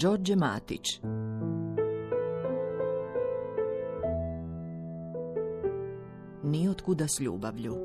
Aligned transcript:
Đorđe 0.00 0.36
Matić 0.36 1.00
Nijotkuda 6.42 7.08
s 7.08 7.20
ljubavlju 7.20 7.76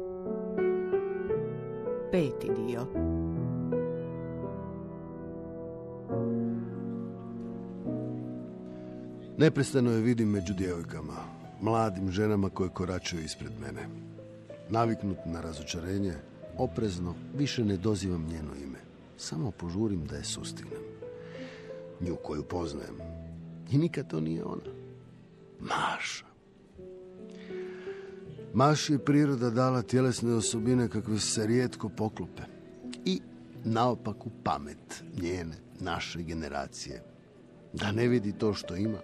Peti 2.11 2.47
dio 2.55 2.87
Neprestano 9.37 9.91
je 9.91 10.01
vidim 10.01 10.29
među 10.29 10.53
djevojkama, 10.53 11.17
mladim 11.61 12.11
ženama 12.11 12.49
koje 12.49 12.69
koračuju 12.69 13.23
ispred 13.23 13.51
mene. 13.61 13.87
Naviknut 14.69 15.17
na 15.25 15.41
razočarenje, 15.41 16.13
oprezno, 16.57 17.15
više 17.37 17.65
ne 17.65 17.77
dozivam 17.77 18.25
njeno 18.25 18.51
ime. 18.63 18.79
Samo 19.17 19.51
požurim 19.51 20.05
da 20.05 20.15
je 20.15 20.23
sustignem. 20.23 20.90
Nju 22.01 22.15
koju 22.23 22.43
poznajem. 22.43 22.95
I 23.71 23.77
nikad 23.77 24.09
to 24.09 24.19
nije 24.19 24.43
ona. 24.43 24.71
Maša. 25.59 26.25
Maši 28.53 28.93
je 28.93 29.05
priroda 29.05 29.49
dala 29.49 29.81
tjelesne 29.81 30.33
osobine 30.33 30.89
kakve 30.89 31.19
se 31.19 31.47
rijetko 31.47 31.89
poklupe. 31.89 32.41
I 33.05 33.21
naopaku 33.63 34.29
pamet 34.43 35.03
njene, 35.21 35.55
naše 35.79 36.21
generacije. 36.21 37.03
Da 37.73 37.91
ne 37.91 38.07
vidi 38.07 38.31
to 38.31 38.53
što 38.53 38.75
ima 38.75 38.99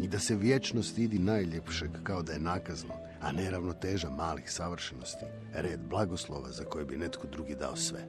i 0.00 0.08
da 0.08 0.18
se 0.18 0.36
vječno 0.36 0.82
stidi 0.82 1.18
najljepšeg 1.18 1.90
kao 2.02 2.22
da 2.22 2.32
je 2.32 2.38
nakazno, 2.38 2.94
a 3.20 3.32
ne 3.32 3.50
ravnoteža 3.50 4.10
malih 4.10 4.52
savršenosti, 4.52 5.24
red 5.54 5.80
blagoslova 5.80 6.50
za 6.50 6.64
koje 6.64 6.84
bi 6.84 6.96
netko 6.96 7.26
drugi 7.26 7.54
dao 7.54 7.76
sve. 7.76 8.08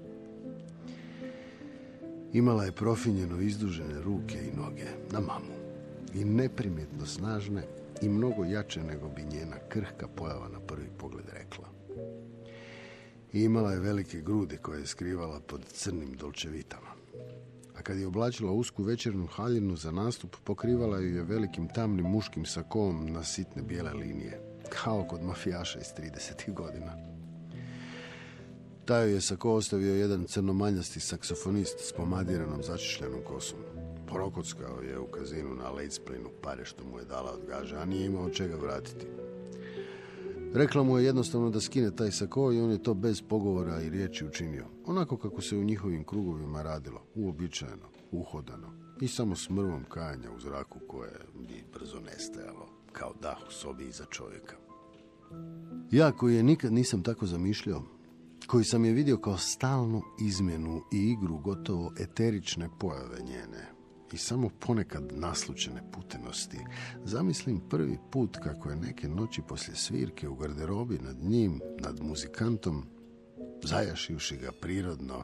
Imala 2.38 2.64
je 2.64 2.72
profinjeno 2.72 3.42
izdužene 3.42 4.02
ruke 4.02 4.38
i 4.38 4.58
noge 4.58 4.86
na 5.12 5.20
mamu 5.20 5.56
i 6.14 6.26
neprimjetno 6.26 7.06
snažne 7.06 7.64
i 8.02 8.10
mnogo 8.10 8.46
jače 8.46 8.84
nego 8.84 9.10
bi 9.10 9.24
njena 9.24 9.56
krhka 9.70 10.08
pojava 10.08 10.48
na 10.48 10.60
prvi 10.60 10.90
pogled 10.98 11.26
rekla. 11.34 11.68
I 13.34 13.44
imala 13.44 13.72
je 13.72 13.80
velike 13.80 14.22
grudi 14.22 14.58
koje 14.58 14.80
je 14.80 14.88
skrivala 14.88 15.40
pod 15.40 15.66
crnim 15.66 16.14
dolčevitama. 16.14 16.92
A 17.78 17.82
kad 17.82 17.98
je 17.98 18.08
oblačila 18.08 18.52
usku 18.52 18.84
večernu 18.84 19.28
haljinu 19.28 19.76
za 19.76 19.92
nastup, 19.92 20.36
pokrivala 20.44 21.00
ju 21.00 21.16
je 21.16 21.24
velikim 21.24 21.68
tamnim 21.68 22.06
muškim 22.06 22.46
sakom 22.46 23.12
na 23.12 23.24
sitne 23.24 23.62
bijele 23.62 23.94
linije, 23.94 24.42
kao 24.70 25.04
kod 25.04 25.24
mafijaša 25.24 25.80
iz 25.80 25.88
30. 25.98 26.54
godina. 26.54 27.17
Taj 28.88 29.12
je 29.12 29.22
sako 29.22 29.54
ostavio 29.54 29.96
jedan 29.96 30.24
crnomanjasti 30.24 31.00
saksofonist 31.00 31.80
s 31.80 31.94
pomadiranom 31.94 32.64
začišljenom 32.64 33.20
kosom. 33.28 33.60
Porokockao 34.08 34.82
je 34.82 35.00
u 35.00 35.06
kazinu 35.06 35.56
na 35.56 35.72
Lejsplinu 35.72 36.30
pare 36.42 36.66
što 36.66 36.84
mu 36.84 37.00
je 37.00 37.06
dala 37.06 37.32
od 37.32 37.46
gaža, 37.48 37.80
a 37.80 37.86
nije 37.86 38.06
imao 38.06 38.30
čega 38.30 38.56
vratiti. 38.56 39.06
Rekla 40.54 40.84
mu 40.84 40.98
je 40.98 41.06
jednostavno 41.06 41.50
da 41.50 41.62
skine 41.62 41.96
taj 41.96 42.12
sako 42.12 42.52
i 42.52 42.60
on 42.62 42.72
je 42.72 42.84
to 42.84 42.94
bez 42.94 43.22
pogovora 43.22 43.82
i 43.82 43.90
riječi 43.90 44.26
učinio. 44.26 44.66
Onako 44.86 45.18
kako 45.18 45.42
se 45.42 45.58
u 45.58 45.64
njihovim 45.64 46.04
krugovima 46.04 46.62
radilo, 46.62 47.02
uobičajeno, 47.16 47.90
uhodano 48.12 48.72
i 49.02 49.08
samo 49.08 49.36
s 49.36 49.50
mrvom 49.50 49.84
kajanja 49.90 50.32
u 50.32 50.40
zraku 50.40 50.80
koje 50.88 51.20
bi 51.48 51.64
brzo 51.74 52.00
nestajalo, 52.00 52.68
kao 52.92 53.14
dah 53.22 53.38
u 53.48 53.52
sobi 53.52 53.86
iza 53.86 54.06
čovjeka. 54.10 54.56
Ja 55.92 56.12
koji 56.12 56.36
je 56.36 56.44
nikad 56.44 56.74
nisam 56.74 57.04
tako 57.04 57.26
zamišljao, 57.26 57.97
koji 58.48 58.66
sam 58.66 58.86
je 58.86 58.94
vidio 58.94 59.18
kao 59.18 59.38
stalnu 59.38 60.02
izmjenu 60.22 60.82
i 60.94 60.98
igru 60.98 61.38
gotovo 61.38 61.94
eterične 62.00 62.70
pojave 62.80 63.20
njene, 63.22 63.78
i 64.14 64.18
samo 64.18 64.50
ponekad 64.60 65.04
naslučene 65.12 65.92
putenosti. 65.92 66.58
Zamislim 67.04 67.62
prvi 67.70 67.98
put 68.12 68.38
kako 68.44 68.70
je 68.70 68.76
neke 68.76 69.08
noći 69.08 69.42
poslije 69.48 69.76
svirke 69.76 70.30
u 70.30 70.36
garderobi 70.36 71.00
nad 71.00 71.18
njim, 71.24 71.62
nad 71.80 72.00
muzikantom, 72.02 72.84
zajašivši 73.64 74.38
ga 74.38 74.52
prirodno, 74.62 75.24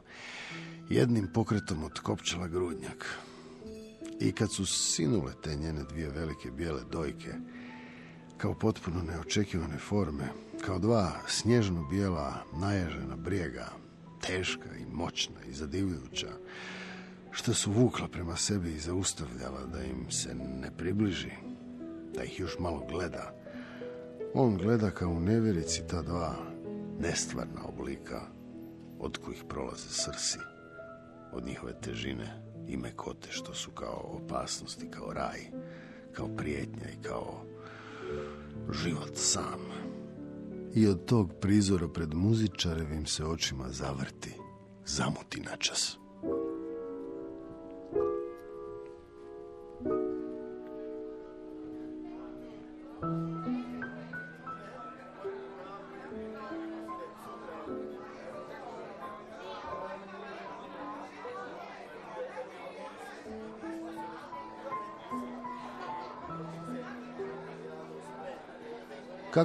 jednim 0.90 1.28
pokretom 1.34 1.84
otkopčala 1.84 2.48
grudnjak. 2.48 3.18
I 4.20 4.32
kad 4.32 4.52
su 4.52 4.66
sinule 4.66 5.32
te 5.42 5.56
njene 5.56 5.84
dvije 5.84 6.08
velike 6.08 6.50
bijele 6.50 6.82
dojke, 6.92 7.32
kao 8.36 8.54
potpuno 8.54 9.02
neočekivane 9.02 9.78
forme, 9.78 10.28
kao 10.66 10.78
dva 10.78 11.12
snježno 11.26 11.84
bijela 11.90 12.34
naježena 12.52 13.16
brijega, 13.16 13.68
teška 14.20 14.68
i 14.80 14.94
moćna 14.94 15.36
i 15.48 15.52
zadivljuća, 15.52 16.28
što 17.30 17.54
su 17.54 17.72
vukla 17.72 18.08
prema 18.08 18.36
sebi 18.36 18.72
i 18.72 18.78
zaustavljala 18.78 19.64
da 19.72 19.84
im 19.84 20.10
se 20.10 20.34
ne 20.34 20.70
približi, 20.76 21.30
da 22.14 22.22
ih 22.22 22.40
još 22.40 22.58
malo 22.58 22.86
gleda. 22.90 23.34
On 24.34 24.56
gleda 24.56 24.90
kao 24.90 25.08
u 25.08 25.20
nevjerici 25.20 25.82
ta 25.90 26.02
dva 26.02 26.34
nestvarna 27.00 27.64
oblika 27.64 28.20
od 28.98 29.18
kojih 29.18 29.44
prolaze 29.48 29.88
srsi, 29.88 30.38
od 31.32 31.46
njihove 31.46 31.80
težine 31.80 32.42
i 32.68 32.76
mekote 32.76 33.28
što 33.30 33.54
su 33.54 33.70
kao 33.70 34.20
opasnosti, 34.24 34.90
kao 34.90 35.12
raj, 35.12 35.40
kao 36.12 36.28
prijetnja 36.36 36.88
i 36.88 37.02
kao 37.02 37.44
život 38.72 39.12
sam. 39.14 39.93
I 40.74 40.86
od 40.86 41.04
tog 41.04 41.32
prizora 41.40 41.88
pred 41.88 42.14
muzičarevim 42.14 43.06
se 43.06 43.24
očima 43.24 43.68
zavrti, 43.68 44.30
zamuti 44.86 45.40
na 45.40 45.56
čas. 45.56 45.98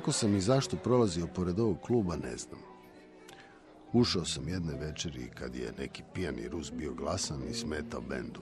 Kako 0.10 0.18
sam 0.18 0.36
i 0.36 0.42
zašto 0.42 0.78
prolazio 0.78 1.28
pored 1.36 1.60
ovog 1.60 1.78
kluba, 1.82 2.16
ne 2.16 2.38
znam. 2.38 2.62
Ušao 3.94 4.26
sam 4.26 4.48
jedne 4.48 4.74
večeri 4.74 5.32
kad 5.36 5.56
je 5.56 5.74
neki 5.78 6.04
pijani 6.14 6.48
Rus 6.48 6.72
bio 6.72 6.94
glasan 6.94 7.44
i 7.50 7.54
smetao 7.54 8.02
bendu. 8.02 8.40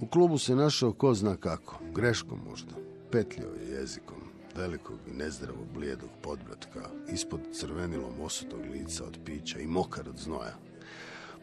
U 0.00 0.06
klubu 0.06 0.38
se 0.38 0.54
našao 0.54 0.92
ko 0.92 1.14
zna 1.14 1.36
kako, 1.36 1.78
greškom 1.94 2.40
možda. 2.50 2.74
Petljao 3.10 3.54
je 3.54 3.80
jezikom, 3.80 4.16
velikog 4.56 4.98
i 5.06 5.16
nezdravog 5.16 5.66
blijedog 5.74 6.10
podbratka, 6.22 6.88
ispod 7.12 7.40
crvenilom 7.52 8.20
osutog 8.20 8.60
lica 8.72 9.04
od 9.04 9.18
pića 9.24 9.58
i 9.58 9.66
mokar 9.66 10.08
od 10.08 10.18
znoja. 10.18 10.54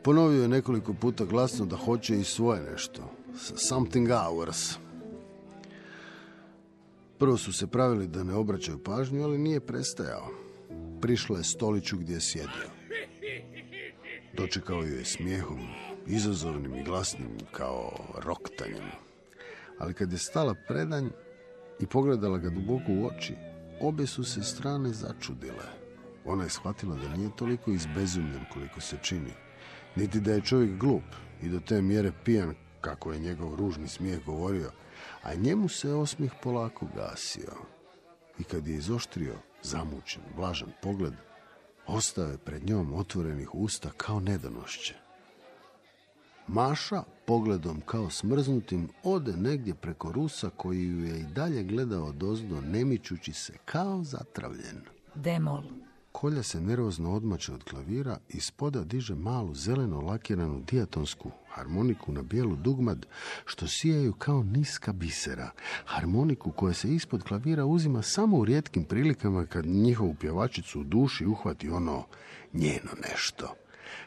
Ponovio 0.04 0.42
je 0.42 0.48
nekoliko 0.48 0.94
puta 0.94 1.26
glasno 1.26 1.66
da 1.66 1.76
hoće 1.76 2.20
i 2.20 2.24
svoje 2.24 2.72
nešto. 2.72 3.02
Something 3.56 4.10
ours. 4.30 4.87
Prvo 7.20 7.38
su 7.38 7.54
se 7.54 7.68
pravili 7.68 8.08
da 8.08 8.24
ne 8.24 8.34
obraćaju 8.34 8.84
pažnju, 8.84 9.24
ali 9.24 9.38
nije 9.38 9.60
prestajao. 9.60 10.28
Prišla 11.02 11.38
je 11.38 11.44
stoliću 11.44 11.98
gdje 11.98 12.14
je 12.14 12.22
sjedio. 12.22 12.70
Dočekao 14.34 14.84
ju 14.84 14.98
je 14.98 15.06
smijehom, 15.06 15.60
izazovnim 16.08 16.76
i 16.76 16.84
glasnim 16.84 17.30
kao 17.52 17.92
roktanjem. 18.26 18.86
Ali 19.80 19.94
kad 19.94 20.12
je 20.12 20.18
stala 20.18 20.56
predanj 20.68 21.08
i 21.80 21.86
pogledala 21.86 22.38
ga 22.38 22.50
duboko 22.50 22.92
u 22.92 23.06
oči, 23.06 23.34
obje 23.82 24.08
su 24.08 24.24
se 24.24 24.44
strane 24.44 24.90
začudile. 24.90 25.66
Ona 26.26 26.44
je 26.44 26.50
shvatila 26.50 26.96
da 26.96 27.18
nije 27.18 27.30
toliko 27.36 27.72
izbezumljen 27.72 28.46
koliko 28.54 28.82
se 28.82 28.98
čini, 29.02 29.34
niti 29.96 30.20
da 30.20 30.34
je 30.34 30.42
čovjek 30.42 30.78
glup 30.78 31.04
i 31.44 31.50
do 31.50 31.60
te 31.60 31.82
mjere 31.82 32.12
pijan 32.26 32.56
kako 32.88 33.12
je 33.12 33.20
njegov 33.20 33.56
ružni 33.56 33.88
smijeh 33.88 34.26
govorio, 34.26 34.72
a 35.24 35.34
njemu 35.34 35.70
se 35.70 35.94
osmih 35.94 36.32
polako 36.44 36.88
gasio. 36.96 37.54
I 38.40 38.44
kad 38.44 38.68
je 38.68 38.76
izoštrio, 38.76 39.36
zamučen, 39.64 40.22
vlažan 40.38 40.72
pogled, 40.82 41.14
ostao 41.88 42.28
je 42.28 42.38
pred 42.38 42.70
njom 42.70 42.94
otvorenih 42.94 43.56
usta 43.56 43.90
kao 43.98 44.20
nedonošće. 44.20 44.96
Maša, 46.48 47.04
pogledom 47.26 47.82
kao 47.86 48.10
smrznutim, 48.10 48.90
ode 49.04 49.38
negdje 49.38 49.74
preko 49.74 50.12
Rusa 50.12 50.50
koji 50.50 50.84
ju 50.84 51.04
je 51.06 51.20
i 51.20 51.24
dalje 51.36 51.64
gledao 51.64 52.12
dozdo, 52.12 52.62
nemičući 52.62 53.34
se 53.34 53.54
kao 53.66 54.04
zatravljen. 54.04 54.82
Demol. 55.16 55.64
Kolja 56.12 56.44
se 56.44 56.62
nervozno 56.62 57.14
odmače 57.14 57.54
od 57.54 57.64
klavira 57.64 58.18
i 58.30 58.40
spoda 58.40 58.84
diže 58.84 59.16
malu 59.16 59.56
zeleno 59.56 60.02
lakiranu 60.02 60.64
dijatonsku 60.72 61.32
harmoniku 61.58 62.12
na 62.12 62.22
bijelu 62.22 62.56
dugmad 62.56 63.06
što 63.46 63.68
sijaju 63.68 64.14
kao 64.14 64.44
niska 64.44 64.94
bisera. 64.94 65.52
Harmoniku 65.86 66.52
koja 66.52 66.74
se 66.74 66.94
ispod 66.94 67.24
klavira 67.24 67.66
uzima 67.66 68.02
samo 68.02 68.38
u 68.38 68.46
rijetkim 68.46 68.84
prilikama 68.84 69.46
kad 69.46 69.66
njihovu 69.66 70.16
pjevačicu 70.20 70.80
u 70.80 70.84
duši 70.84 71.26
uhvati 71.26 71.70
ono 71.70 72.06
njeno 72.54 72.92
nešto. 73.12 73.56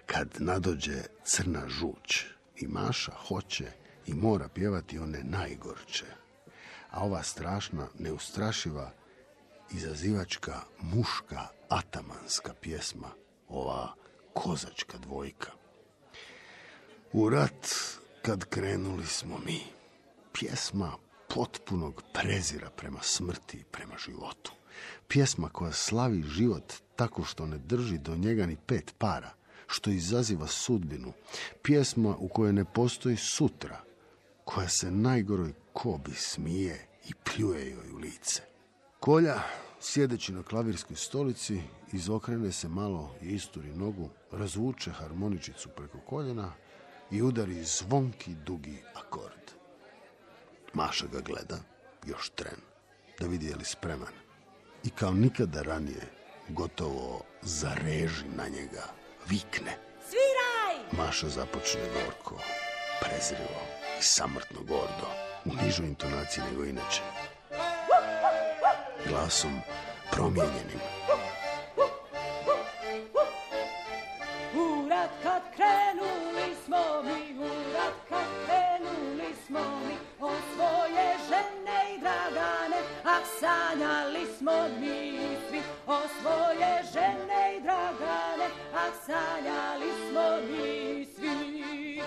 Kad 0.06 0.29
nadođe 0.38 1.02
crna 1.25 1.69
žuć 1.69 2.25
i 2.56 2.67
Maša 2.67 3.12
hoće 3.29 3.73
i 4.06 4.14
mora 4.14 4.49
pjevati 4.49 4.99
one 4.99 5.23
najgorče. 5.23 6.06
A 6.91 7.05
ova 7.05 7.23
strašna, 7.23 7.87
neustrašiva, 7.99 8.91
izazivačka, 9.70 10.61
muška, 10.81 11.46
atamanska 11.69 12.55
pjesma, 12.61 13.08
ova 13.49 13.94
kozačka 14.35 14.99
dvojka. 14.99 15.50
U 17.12 17.29
rat 17.29 17.69
kad 18.23 18.45
krenuli 18.45 19.07
smo 19.07 19.39
mi, 19.39 19.61
pjesma 20.33 20.93
potpunog 21.35 22.03
prezira 22.12 22.71
prema 22.77 23.03
smrti 23.03 23.57
i 23.57 23.65
prema 23.65 23.95
životu. 24.07 24.53
Pjesma 25.09 25.49
koja 25.49 25.73
slavi 25.73 26.23
život 26.23 26.73
tako 26.97 27.25
što 27.25 27.47
ne 27.47 27.59
drži 27.59 27.99
do 27.99 28.17
njega 28.17 28.47
ni 28.47 28.57
pet 28.67 28.95
para, 28.99 29.31
što 29.67 29.91
izaziva 29.91 30.47
sudbinu. 30.47 31.12
Pjesma 31.62 32.17
u 32.19 32.29
kojoj 32.29 32.53
ne 32.53 32.65
postoji 32.65 33.17
sutra, 33.17 33.81
koja 34.45 34.69
se 34.69 34.91
najgoroj 34.91 35.53
kobi 35.73 36.15
smije 36.15 36.87
i 37.09 37.13
pljuje 37.15 37.71
joj 37.71 37.91
u 37.93 37.97
lice. 37.97 38.43
Kolja, 39.01 39.43
sjedeći 39.81 40.33
na 40.33 40.43
klavirskoj 40.43 40.97
stolici, 40.97 41.61
izokrene 41.93 42.53
se 42.53 42.69
malo 42.69 43.15
i 43.23 43.29
isturi 43.29 43.75
nogu, 43.75 44.09
razvuče 44.33 44.91
harmoničicu 44.91 45.69
preko 45.69 45.99
koljena 45.99 46.53
i 47.11 47.23
udari 47.23 47.65
zvonki 47.65 48.35
dugi 48.35 48.83
akord. 48.95 49.51
Maša 50.73 51.07
ga 51.07 51.21
gleda, 51.21 51.59
još 52.07 52.31
tren, 52.31 52.61
da 53.21 53.27
vidi 53.27 53.47
je 53.47 53.57
li 53.57 53.65
spreman. 53.65 54.15
I 54.85 54.91
kao 54.91 55.12
nikada 55.12 55.62
ranije, 55.62 56.07
gotovo 56.49 57.23
zareži 57.43 58.25
na 58.37 58.49
njega, 58.49 58.85
vikne. 59.29 59.77
Sviraj! 60.09 61.05
Maša 61.05 61.29
započne 61.29 61.81
gorko, 61.95 62.43
prezrivo 63.01 63.61
i 64.01 64.03
samrtno 64.03 64.61
gordo, 64.61 65.09
u 65.45 65.65
nižoj 65.65 65.87
intonaciji 65.87 66.45
nego 66.51 66.65
inače. 66.65 67.03
Glasom 69.09 69.61
promijenjenim, 70.13 70.81
sanjali 83.41 84.27
smo 84.39 84.53
mi 84.81 85.19
svi, 85.49 85.61
o 85.87 85.99
svoje 86.21 86.83
žene 86.93 87.57
i 87.57 87.61
dragane, 87.61 88.47
a 88.75 88.85
sanjali 89.07 89.91
smo 90.09 90.27
mi 90.51 91.07
svi. 91.15 92.03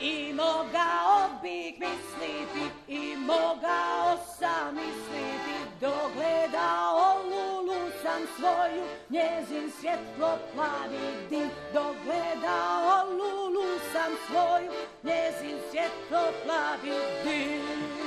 I 0.00 0.32
mogao 0.32 1.28
bih 1.42 1.74
misliti, 1.78 2.70
i 2.88 3.16
mogao 3.16 4.16
sam 4.38 4.74
misliti, 4.74 5.56
dogledao 5.80 7.22
lulu 7.22 7.90
sam 8.02 8.22
svoju, 8.36 8.84
njezin 9.10 9.70
svjetlo 9.80 10.38
plavi 10.54 11.28
dim. 11.30 11.50
Dogledao 11.74 13.04
lulu 13.10 13.78
sam 13.92 14.12
svoju, 14.26 14.72
njezin 15.02 15.58
svjetlo 15.70 16.32
plavi 16.44 16.98
dim. 17.24 18.01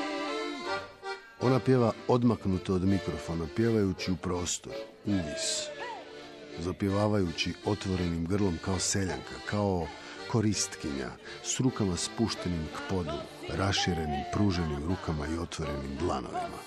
Ona 1.46 1.60
pjeva 1.60 1.92
odmaknuto 2.08 2.74
od 2.74 2.84
mikrofona, 2.84 3.48
pjevajući 3.56 4.12
u 4.12 4.16
prostor, 4.16 4.74
uvis, 5.06 5.68
zapjevavajući 6.60 7.54
otvorenim 7.66 8.26
grlom 8.26 8.58
kao 8.66 8.80
seljanka, 8.80 9.36
kao 9.46 9.88
koristkinja, 10.32 11.10
s 11.44 11.60
rukama 11.60 11.98
spuštenim 11.98 12.68
k 12.76 12.90
podu, 12.90 13.20
raširenim, 13.50 14.24
pruženim 14.34 14.84
rukama 14.88 15.28
i 15.28 15.38
otvorenim 15.38 15.98
dlanovima. 16.00 16.60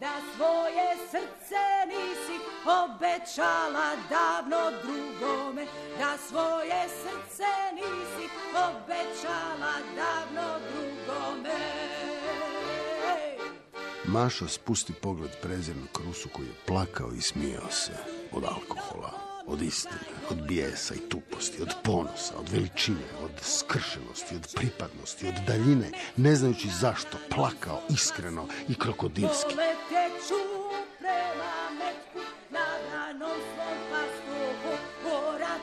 da 0.00 0.12
svoje 0.36 0.96
srce 1.10 1.64
nisi 1.86 2.36
obećala 2.64 3.88
davno 4.10 4.70
drugome. 4.82 5.66
Da 5.98 6.18
svoje 6.28 6.88
srce 6.88 7.52
nisi 7.74 8.28
obećala 8.54 9.74
davno 9.96 10.58
drugome 10.70 12.03
Maša 14.14 14.48
spusti 14.48 14.92
pogled 14.92 15.30
prezirno 15.42 15.86
k 15.92 15.98
Rusu 16.06 16.28
koji 16.28 16.46
je 16.46 16.52
plakao 16.66 17.12
i 17.18 17.20
smijao 17.20 17.70
se 17.70 17.92
od 18.32 18.44
alkohola, 18.44 19.10
od 19.46 19.62
istine, 19.62 20.00
od 20.30 20.46
bijesa 20.46 20.94
i 20.94 21.08
tuposti, 21.08 21.62
od 21.62 21.74
ponosa, 21.84 22.34
od 22.38 22.48
veličine, 22.48 23.06
od 23.22 23.30
skršenosti, 23.42 24.36
od 24.36 24.54
pripadnosti, 24.54 25.28
od 25.28 25.34
daljine, 25.46 25.90
ne 26.16 26.36
znajući 26.36 26.68
zašto, 26.68 27.18
plakao 27.34 27.80
iskreno 27.90 28.46
i 28.68 28.74
krokodilski. 28.74 29.54
U 34.94 35.58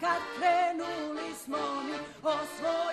kad 0.00 0.22
krenuli 0.38 1.34
smo 1.44 1.82
mi, 1.86 1.92
O 2.22 2.30
dragane, 2.30 2.91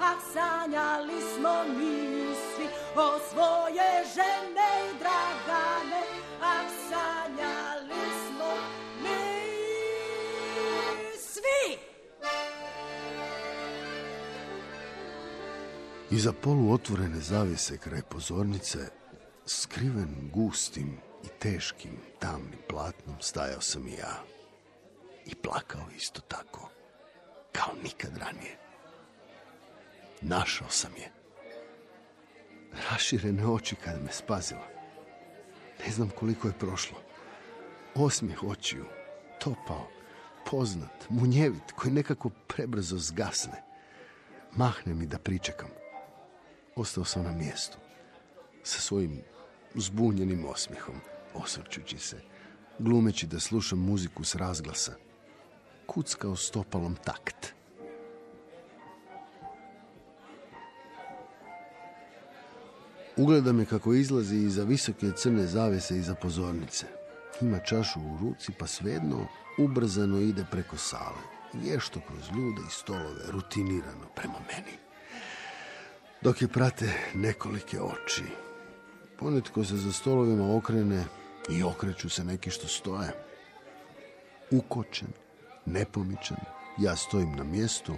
a 0.00 0.14
sanjali 0.32 1.20
smo 1.34 1.64
mi 1.78 2.34
svi 2.34 2.66
O 2.96 3.18
svoje 3.30 4.04
žene 4.14 4.70
i 4.90 4.98
dragane, 4.98 6.02
a 6.42 6.68
sanjali 6.88 8.02
smo 8.26 8.52
mi 9.02 9.20
svi 11.18 11.78
Iza 16.10 16.32
poluotvorene 16.32 17.20
zavise 17.20 17.78
kraj 17.78 18.02
pozornice, 18.02 18.78
skriven 19.46 20.30
gustim 20.32 20.98
i 21.24 21.28
teškim 21.38 21.98
tamnim 22.18 22.60
platnom, 22.68 23.16
stajao 23.20 23.60
sam 23.60 23.88
i 23.88 23.92
ja. 23.92 24.24
I 25.26 25.34
plakao 25.34 25.82
isto 25.96 26.20
tako, 26.20 26.70
kao 27.52 27.74
nikad 27.82 28.16
ranije. 28.16 28.59
Našao 30.20 30.68
sam 30.70 30.92
je. 30.96 31.12
Raširene 32.90 33.46
oči 33.46 33.76
kad 33.76 34.02
me 34.04 34.12
spazila. 34.12 34.66
Ne 35.86 35.92
znam 35.92 36.10
koliko 36.10 36.48
je 36.48 36.58
prošlo. 36.58 36.98
Osmijeh 37.94 38.42
očiju, 38.42 38.84
topao, 39.40 39.88
poznat, 40.50 41.06
munjevit, 41.08 41.72
koji 41.76 41.92
nekako 41.92 42.30
prebrzo 42.46 42.98
zgasne. 42.98 43.62
Mahne 44.56 44.94
mi 44.94 45.06
da 45.06 45.18
pričekam. 45.18 45.68
Ostao 46.76 47.04
sam 47.04 47.24
na 47.24 47.32
mjestu, 47.32 47.78
sa 48.62 48.80
svojim 48.80 49.22
zbunjenim 49.74 50.44
osmijehom, 50.44 51.00
osvrćući 51.34 51.98
se, 51.98 52.20
glumeći 52.78 53.26
da 53.26 53.40
slušam 53.40 53.78
muziku 53.78 54.24
s 54.24 54.34
razglasa. 54.34 54.92
Kuckao 55.86 56.36
stopalom 56.36 56.96
takt. 57.04 57.59
Ugleda 63.20 63.52
me 63.52 63.64
kako 63.64 63.94
izlazi 63.94 64.36
iza 64.36 64.64
visoke 64.64 65.10
crne 65.16 65.46
zavese 65.46 65.96
iza 65.96 66.14
pozornice. 66.14 66.86
Ima 67.40 67.58
čašu 67.58 68.00
u 68.00 68.18
ruci, 68.20 68.52
pa 68.58 68.66
svejedno 68.66 69.26
ubrzano 69.58 70.20
ide 70.20 70.44
preko 70.50 70.76
sale. 70.76 71.20
Vješto 71.52 72.00
kroz 72.08 72.28
ljude 72.28 72.60
i 72.68 72.70
stolove, 72.70 73.24
rutinirano 73.28 74.06
prema 74.16 74.38
meni. 74.48 74.76
Dok 76.22 76.42
je 76.42 76.48
prate 76.48 76.92
nekolike 77.14 77.80
oči. 77.80 78.24
Ponetko 79.18 79.64
se 79.64 79.76
za 79.76 79.92
stolovima 79.92 80.56
okrene 80.56 81.04
i 81.50 81.62
okreću 81.62 82.08
se 82.08 82.24
neki 82.24 82.50
što 82.50 82.68
stoje. 82.68 83.12
Ukočen, 84.50 85.08
nepomičan, 85.66 86.38
ja 86.78 86.96
stojim 86.96 87.36
na 87.36 87.44
mjestu 87.44 87.94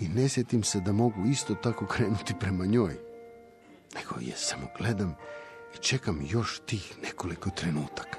i 0.00 0.08
ne 0.08 0.28
sjetim 0.28 0.62
se 0.62 0.80
da 0.80 0.92
mogu 0.92 1.24
isto 1.30 1.54
tako 1.54 1.86
krenuti 1.86 2.34
prema 2.40 2.66
njoj. 2.66 3.11
Nego 3.94 4.20
je 4.20 4.36
samo 4.36 4.66
gledam 4.78 5.16
i 5.74 5.78
čekam 5.78 6.26
još 6.30 6.60
tih 6.66 6.98
nekoliko 7.02 7.50
trenutaka. 7.50 8.18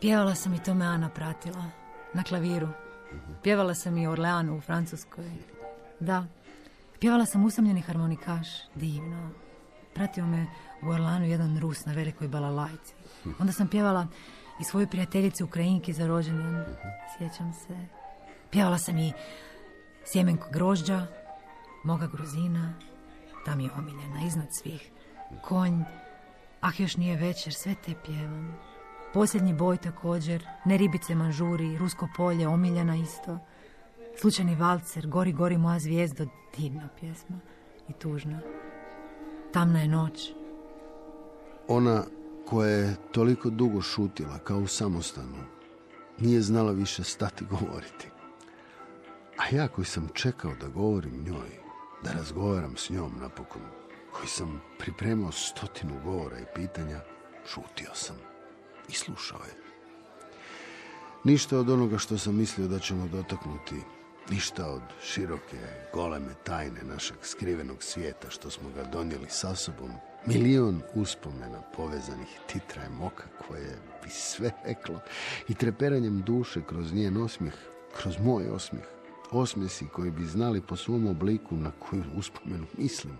Pjevala 0.00 0.34
sam 0.34 0.54
i 0.54 0.62
to 0.62 0.74
me 0.74 0.84
Ana 0.84 1.08
pratila. 1.08 1.64
Na 2.12 2.22
klaviru. 2.22 2.68
Pjevala 3.42 3.74
sam 3.74 3.98
i 3.98 4.06
Orleanu 4.06 4.56
u 4.56 4.60
Francuskoj. 4.60 5.30
Da. 6.00 6.26
Pjevala 7.00 7.26
sam 7.26 7.44
usamljeni 7.44 7.80
harmonikaš. 7.80 8.48
Divno. 8.74 9.30
Pratio 9.94 10.26
me 10.26 10.46
u 10.82 10.88
Orlanu 10.88 11.26
jedan 11.26 11.58
Rus 11.60 11.86
na 11.86 11.92
velikoj 11.92 12.28
balalajci. 12.28 12.94
Onda 13.38 13.52
sam 13.52 13.68
pjevala 13.68 14.06
i 14.60 14.64
svoju 14.64 14.86
prijateljicu 14.86 15.44
Ukrajinki 15.44 15.92
za 15.92 16.06
rođendan. 16.06 16.64
Sjećam 17.18 17.52
se. 17.52 17.86
Pjevala 18.50 18.78
sam 18.78 18.98
i 18.98 19.12
sjemenko 20.04 20.48
grožđa, 20.52 21.06
moga 21.84 22.06
gruzina. 22.06 22.74
Ta 23.44 23.54
mi 23.54 23.64
je 23.64 23.70
omiljena 23.78 24.26
iznad 24.26 24.54
svih. 24.54 24.90
Konj, 25.42 25.82
Ah, 26.64 26.72
još 26.78 26.96
nije 26.96 27.16
večer, 27.16 27.54
sve 27.54 27.74
te 27.74 27.94
pjevam. 28.04 28.58
Posljednji 29.12 29.54
boj 29.54 29.76
također, 29.76 30.46
ne 30.64 30.76
ribice 30.76 31.14
manžuri, 31.14 31.78
rusko 31.78 32.08
polje, 32.16 32.48
omiljena 32.48 32.96
isto. 32.96 33.38
Slučajni 34.20 34.54
valcer, 34.54 35.06
gori, 35.06 35.32
gori 35.32 35.58
moja 35.58 35.78
zvijezdo, 35.78 36.26
divna 36.56 36.88
pjesma 37.00 37.36
i 37.88 37.92
tužna. 37.92 38.40
Tamna 39.52 39.80
je 39.80 39.88
noć. 39.88 40.32
Ona 41.68 42.02
koja 42.46 42.70
je 42.70 42.96
toliko 43.12 43.50
dugo 43.50 43.80
šutila 43.80 44.38
kao 44.38 44.58
u 44.58 44.66
samostanu, 44.66 45.44
nije 46.18 46.40
znala 46.40 46.72
više 46.72 47.04
stati 47.04 47.44
govoriti. 47.44 48.08
A 49.38 49.56
ja 49.56 49.68
koji 49.68 49.84
sam 49.84 50.08
čekao 50.14 50.54
da 50.60 50.68
govorim 50.68 51.24
njoj, 51.24 51.50
da 52.04 52.12
razgovaram 52.12 52.76
s 52.76 52.90
njom 52.90 53.12
napokon, 53.20 53.62
koji 54.12 54.28
sam 54.28 54.62
pripremao 54.78 55.32
stotinu 55.32 56.00
govora 56.04 56.38
i 56.38 56.54
pitanja, 56.54 57.00
šutio 57.46 57.90
sam 57.94 58.16
i 58.88 58.92
slušao 58.92 59.40
je. 59.44 59.54
Ništa 61.24 61.58
od 61.58 61.70
onoga 61.70 61.98
što 61.98 62.18
sam 62.18 62.36
mislio 62.36 62.68
da 62.68 62.78
ćemo 62.78 63.08
dotaknuti, 63.08 63.74
ništa 64.30 64.70
od 64.70 64.82
široke, 65.02 65.58
goleme 65.94 66.34
tajne 66.44 66.82
našeg 66.82 67.16
skrivenog 67.22 67.82
svijeta 67.82 68.30
što 68.30 68.50
smo 68.50 68.70
ga 68.70 68.84
donijeli 68.84 69.26
sa 69.28 69.54
sobom, 69.54 69.90
milion 70.26 70.82
uspomena 70.94 71.62
povezanih 71.76 72.28
titrajem 72.46 73.02
oka 73.02 73.24
koje 73.48 73.78
bi 74.04 74.10
sve 74.10 74.50
reklo 74.64 75.00
i 75.48 75.54
treperanjem 75.54 76.22
duše 76.22 76.60
kroz 76.68 76.92
njen 76.92 77.16
osmijeh, 77.16 77.54
kroz 77.96 78.18
moj 78.18 78.48
osmijeh, 78.48 78.86
osmjesi 79.34 79.86
koji 79.92 80.10
bi 80.10 80.24
znali 80.24 80.60
po 80.60 80.76
svom 80.76 81.06
obliku 81.06 81.56
na 81.56 81.70
koju 81.70 82.04
uspomenu 82.16 82.66
mislimo. 82.78 83.16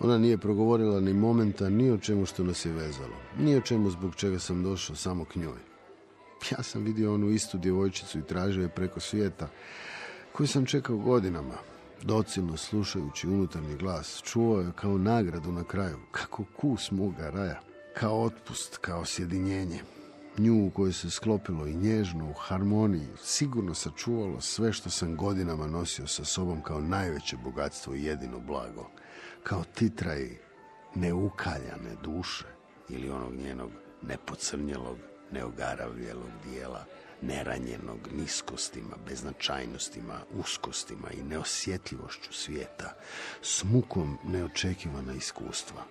Ona 0.00 0.18
nije 0.18 0.38
progovorila 0.38 1.00
ni 1.00 1.12
momenta 1.12 1.68
ni 1.68 1.90
o 1.90 1.98
čemu 1.98 2.26
što 2.26 2.44
nas 2.44 2.64
je 2.64 2.72
vezalo, 2.72 3.16
ni 3.38 3.56
o 3.56 3.60
čemu 3.60 3.90
zbog 3.90 4.14
čega 4.14 4.38
sam 4.38 4.62
došao 4.62 4.96
samo 4.96 5.24
k 5.24 5.36
njoj. 5.36 5.58
Ja 6.50 6.62
sam 6.62 6.84
vidio 6.84 7.14
onu 7.14 7.30
istu 7.30 7.58
djevojčicu 7.58 8.18
i 8.18 8.22
tražio 8.22 8.62
je 8.62 8.68
preko 8.68 9.00
svijeta, 9.00 9.48
koju 10.32 10.46
sam 10.46 10.66
čekao 10.66 10.96
godinama, 10.96 11.54
docilno 12.02 12.56
slušajući 12.56 13.28
unutarnji 13.28 13.76
glas, 13.76 14.22
čuo 14.24 14.60
je 14.60 14.72
kao 14.76 14.98
nagradu 14.98 15.52
na 15.52 15.64
kraju, 15.64 15.96
kako 16.10 16.44
kus 16.56 16.90
moga 16.90 17.30
raja, 17.30 17.60
kao 17.94 18.22
otpust, 18.22 18.78
kao 18.78 19.04
sjedinjenje. 19.04 19.80
Nju 20.38 20.66
u 20.66 20.70
kojoj 20.70 20.92
se 20.92 21.10
sklopilo 21.10 21.66
i 21.66 21.74
nježno, 21.74 22.30
u 22.30 22.32
harmoniji, 22.32 23.08
sigurno 23.22 23.74
sačuvalo 23.74 24.40
sve 24.40 24.72
što 24.72 24.90
sam 24.90 25.16
godinama 25.16 25.66
nosio 25.66 26.06
sa 26.06 26.24
sobom 26.24 26.62
kao 26.62 26.80
najveće 26.80 27.36
bogatstvo 27.44 27.94
i 27.94 28.04
jedino 28.04 28.40
blago 28.40 28.90
kao 29.42 29.64
titraj 29.74 30.30
neukaljane 30.94 31.96
duše 32.02 32.44
ili 32.88 33.10
onog 33.10 33.34
njenog 33.34 33.70
nepocrnjelog, 34.02 34.98
neogaravljelog 35.32 36.30
dijela, 36.44 36.84
neranjenog 37.22 37.98
niskostima, 38.12 38.96
beznačajnostima, 39.08 40.20
uskostima 40.40 41.10
i 41.10 41.22
neosjetljivošću 41.22 42.32
svijeta, 42.32 42.94
s 43.42 43.64
mukom 43.64 44.18
neočekivana 44.24 45.12
iskustva. 45.12 45.82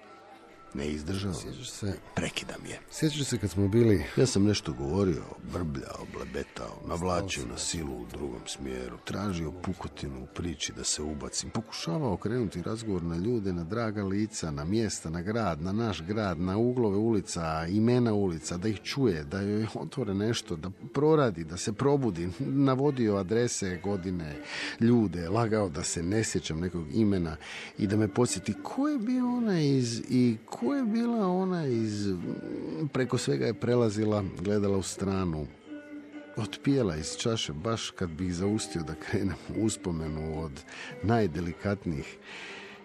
Ne 0.74 0.88
izdržao, 0.88 1.34
Sjećaš 1.34 1.70
se, 1.70 1.94
prekidam 2.16 2.66
je. 2.66 2.80
sjećaš 2.92 3.24
se 3.24 3.38
kad 3.38 3.50
smo 3.50 3.68
bili... 3.68 4.04
Ja 4.18 4.26
sam 4.26 4.44
nešto 4.44 4.74
govorio, 4.74 5.24
brbljao, 5.54 6.06
blebetao, 6.14 6.82
navlačio 6.88 7.46
na 7.46 7.58
silu 7.58 8.02
u 8.02 8.06
drugom 8.06 8.42
smjeru, 8.46 8.98
tražio 9.04 9.52
pukotinu 9.52 10.24
u 10.24 10.26
priči 10.26 10.74
da 10.74 10.84
se 10.84 11.02
ubacim, 11.02 11.50
pokušavao 11.50 12.14
okrenuti 12.14 12.62
razgovor 12.62 13.04
na 13.04 13.16
ljude, 13.16 13.54
na 13.54 13.64
draga 13.64 14.04
lica, 14.04 14.52
na 14.52 14.66
mjesta, 14.66 15.10
na 15.10 15.22
grad, 15.22 15.62
na 15.62 15.72
naš 15.72 16.02
grad, 16.02 16.40
na 16.40 16.58
uglove 16.58 16.98
ulica, 16.98 17.66
imena 17.70 18.14
ulica, 18.14 18.58
da 18.58 18.68
ih 18.68 18.82
čuje, 18.82 19.24
da 19.24 19.42
joj 19.42 19.68
otvore 19.74 20.14
nešto, 20.14 20.56
da 20.56 20.70
proradi, 20.94 21.44
da 21.44 21.58
se 21.58 21.74
probudi, 21.74 22.30
navodio 22.40 23.16
adrese, 23.16 23.80
godine, 23.84 24.36
ljude, 24.80 25.30
lagao 25.30 25.70
da 25.70 25.84
se 25.84 26.04
ne 26.04 26.24
sjećam 26.24 26.60
nekog 26.60 26.86
imena 26.94 27.38
i 27.78 27.88
da 27.88 27.98
me 27.98 28.08
podsjeti 28.08 28.54
ko 28.64 28.88
je 28.88 28.98
bio 28.98 29.38
ona 29.38 29.62
iz 29.62 30.02
i 30.10 30.38
ko 30.46 30.63
je 30.72 30.84
bila 30.84 31.28
ona 31.28 31.68
iz 31.68 32.08
preko 32.94 33.18
svega 33.18 33.46
je 33.46 33.54
prelazila, 33.54 34.24
gledala 34.42 34.78
u 34.78 34.84
stranu, 34.84 35.48
otpijela 36.38 36.96
iz 36.96 37.18
čaše 37.18 37.54
baš 37.54 37.90
kad 37.90 38.10
bih 38.10 38.34
zaustio 38.34 38.84
da 38.84 38.96
krenem 38.96 39.38
u 39.58 39.66
uspomenu 39.66 40.44
od 40.44 40.52
najdelikatnijih 41.04 42.18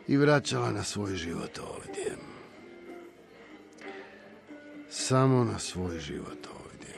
i 0.08 0.16
vraćala 0.16 0.72
na 0.72 0.82
svoj 0.82 1.16
život 1.16 1.58
ovdje. 1.58 2.16
Samo 4.90 5.44
na 5.44 5.58
svoj 5.58 5.98
život 5.98 6.46
ovdje. 6.64 6.94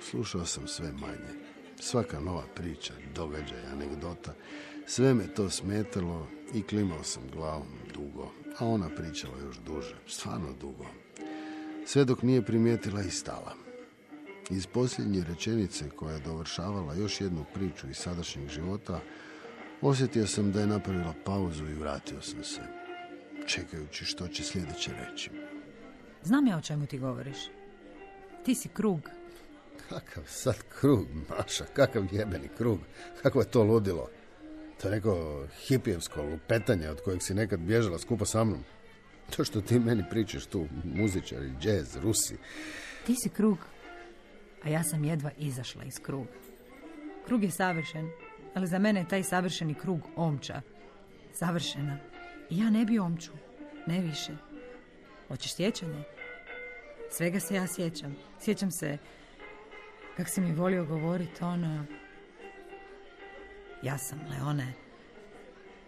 Slušao 0.00 0.46
sam 0.46 0.66
sve 0.66 0.92
manje. 0.92 1.42
Svaka 1.80 2.20
nova 2.20 2.44
priča, 2.54 2.92
događaj, 3.14 3.66
anegdota, 3.72 4.34
sve 4.86 5.14
me 5.14 5.34
to 5.34 5.50
smetalo 5.50 6.26
i 6.54 6.62
klimao 6.62 7.04
sam 7.04 7.22
glavom 7.32 7.68
dugo, 7.94 8.30
a 8.58 8.66
ona 8.66 8.88
pričala 8.88 9.34
još 9.38 9.58
duže, 9.58 9.94
stvarno 10.06 10.52
dugo. 10.60 10.86
Sve 11.86 12.04
dok 12.04 12.22
nije 12.22 12.42
primijetila 12.42 13.02
i 13.02 13.10
stala. 13.10 13.54
Iz 14.50 14.66
posljednje 14.66 15.24
rečenice 15.28 15.90
koja 15.90 16.14
je 16.14 16.20
dovršavala 16.20 16.94
još 16.94 17.20
jednu 17.20 17.44
priču 17.54 17.88
iz 17.90 17.96
sadašnjeg 17.96 18.48
života, 18.48 19.00
osjetio 19.80 20.26
sam 20.26 20.52
da 20.52 20.60
je 20.60 20.66
napravila 20.66 21.14
pauzu 21.24 21.66
i 21.66 21.74
vratio 21.74 22.20
sam 22.20 22.44
se, 22.44 22.60
čekajući 23.46 24.04
što 24.04 24.28
će 24.28 24.44
sljedeće 24.44 24.90
reći. 24.92 25.30
Znam 26.22 26.46
ja 26.46 26.56
o 26.56 26.60
čemu 26.60 26.86
ti 26.86 26.98
govoriš. 26.98 27.38
Ti 28.44 28.54
si 28.54 28.68
krug. 28.68 29.00
Kakav 29.88 30.24
sad 30.26 30.56
krug, 30.80 31.06
Maša, 31.28 31.64
kakav 31.64 32.04
jebeni 32.12 32.48
krug. 32.56 32.78
Kako 33.22 33.40
je 33.40 33.50
to 33.50 33.62
ludilo? 33.62 34.08
To 34.82 34.88
je 34.88 34.94
neko 34.94 35.44
hipijevsko 35.66 36.22
lupetanje 36.22 36.90
od 36.90 37.00
kojeg 37.00 37.22
si 37.22 37.34
nekad 37.34 37.60
bježala 37.60 37.98
skupa 37.98 38.24
sa 38.24 38.44
mnom. 38.44 38.64
To 39.36 39.44
što 39.44 39.60
ti 39.60 39.78
meni 39.78 40.04
pričaš 40.10 40.46
tu, 40.46 40.66
muzičari, 40.84 41.52
džez, 41.60 41.96
rusi. 41.96 42.36
Ti 43.06 43.14
si 43.22 43.28
krug, 43.28 43.58
a 44.62 44.68
ja 44.68 44.82
sam 44.82 45.04
jedva 45.04 45.30
izašla 45.38 45.84
iz 45.84 45.94
kruga. 46.02 46.30
Krug 47.26 47.44
je 47.44 47.50
savršen, 47.50 48.10
ali 48.54 48.66
za 48.66 48.78
mene 48.78 49.00
je 49.00 49.08
taj 49.08 49.22
savršeni 49.22 49.74
krug 49.74 50.00
omča. 50.16 50.60
Savršena. 51.32 51.98
I 52.50 52.58
ja 52.58 52.70
ne 52.70 52.84
bi 52.84 52.98
omču, 52.98 53.32
ne 53.86 54.00
više. 54.00 54.32
Hoćeš 55.28 55.54
sjećanje? 55.54 56.02
Svega 57.10 57.40
se 57.40 57.54
ja 57.54 57.66
sjećam. 57.66 58.16
Sjećam 58.40 58.70
se 58.70 58.98
kak 60.16 60.28
si 60.28 60.40
mi 60.40 60.54
volio 60.54 60.84
govoriti 60.84 61.44
ono... 61.44 62.01
Ja 63.82 63.98
sam, 63.98 64.20
Leone, 64.30 64.72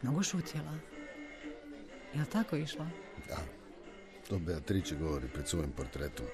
mnogo 0.02 0.22
šutjela. 0.22 0.78
Jel 2.14 2.24
tako 2.32 2.56
išlo? 2.56 2.86
Da, 3.28 3.38
to 4.28 4.38
Beatrice 4.38 4.94
govori 4.94 5.28
pred 5.28 5.48
svojim 5.48 5.70
portretom. 5.70 6.26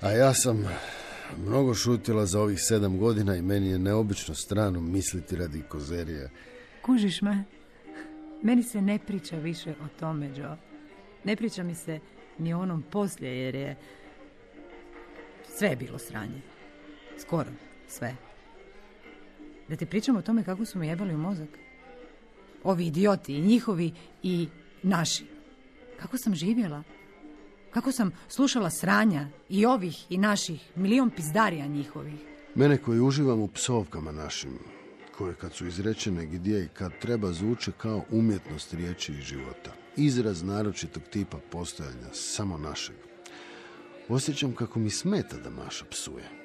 A 0.00 0.10
ja 0.10 0.34
sam 0.34 0.68
mnogo 1.36 1.74
šutila 1.74 2.26
za 2.26 2.40
ovih 2.40 2.58
sedam 2.60 2.98
godina 2.98 3.36
i 3.36 3.42
meni 3.42 3.70
je 3.70 3.78
neobično 3.78 4.34
strano 4.34 4.80
misliti 4.80 5.36
radi 5.36 5.62
kozerije. 5.68 6.30
Kužiš 6.82 7.22
me? 7.22 7.44
Meni 8.42 8.62
se 8.62 8.82
ne 8.82 8.98
priča 8.98 9.36
više 9.36 9.70
o 9.70 9.88
tome, 10.00 10.30
Joe. 10.36 10.56
Ne 11.24 11.36
priča 11.36 11.62
mi 11.62 11.74
se 11.74 12.00
ni 12.38 12.54
o 12.54 12.60
onom 12.60 12.82
poslije, 12.82 13.38
jer 13.38 13.54
je 13.54 13.76
sve 15.58 15.68
je 15.68 15.76
bilo 15.76 15.98
sranje. 15.98 16.40
Skoro 17.18 17.50
sve. 17.88 18.27
Da 19.68 19.76
ti 19.76 19.86
pričam 19.86 20.16
o 20.16 20.22
tome 20.22 20.44
kako 20.44 20.64
su 20.64 20.78
mi 20.78 20.86
jebali 20.86 21.14
u 21.14 21.18
mozak. 21.18 21.48
Ovi 22.64 22.86
idioti, 22.86 23.34
i 23.34 23.40
njihovi 23.40 23.92
i 24.22 24.48
naši. 24.82 25.24
Kako 26.00 26.18
sam 26.18 26.34
živjela? 26.34 26.82
Kako 27.70 27.92
sam 27.92 28.10
slušala 28.28 28.70
sranja 28.70 29.28
i 29.48 29.66
ovih 29.66 30.06
i 30.08 30.18
naših, 30.18 30.72
milion 30.76 31.10
pizdarija 31.10 31.66
njihovih. 31.66 32.14
Mene 32.54 32.78
koji 32.78 33.00
uživam 33.00 33.40
u 33.40 33.48
psovkama 33.48 34.12
našim, 34.12 34.58
koje 35.18 35.34
kad 35.34 35.52
su 35.52 35.66
izrečene 35.66 36.26
gdje 36.26 36.64
i 36.64 36.68
kad 36.68 36.92
treba 37.00 37.32
zvuče 37.32 37.72
kao 37.78 38.04
umjetnost 38.10 38.74
riječi 38.74 39.12
i 39.12 39.22
života. 39.22 39.72
Izraz 39.96 40.42
naročitog 40.42 41.02
tipa 41.10 41.38
postojanja, 41.50 42.08
samo 42.12 42.58
našeg. 42.58 42.96
Osjećam 44.08 44.52
kako 44.52 44.78
mi 44.78 44.90
smeta 44.90 45.36
da 45.36 45.50
Maša 45.50 45.84
psuje. 45.90 46.37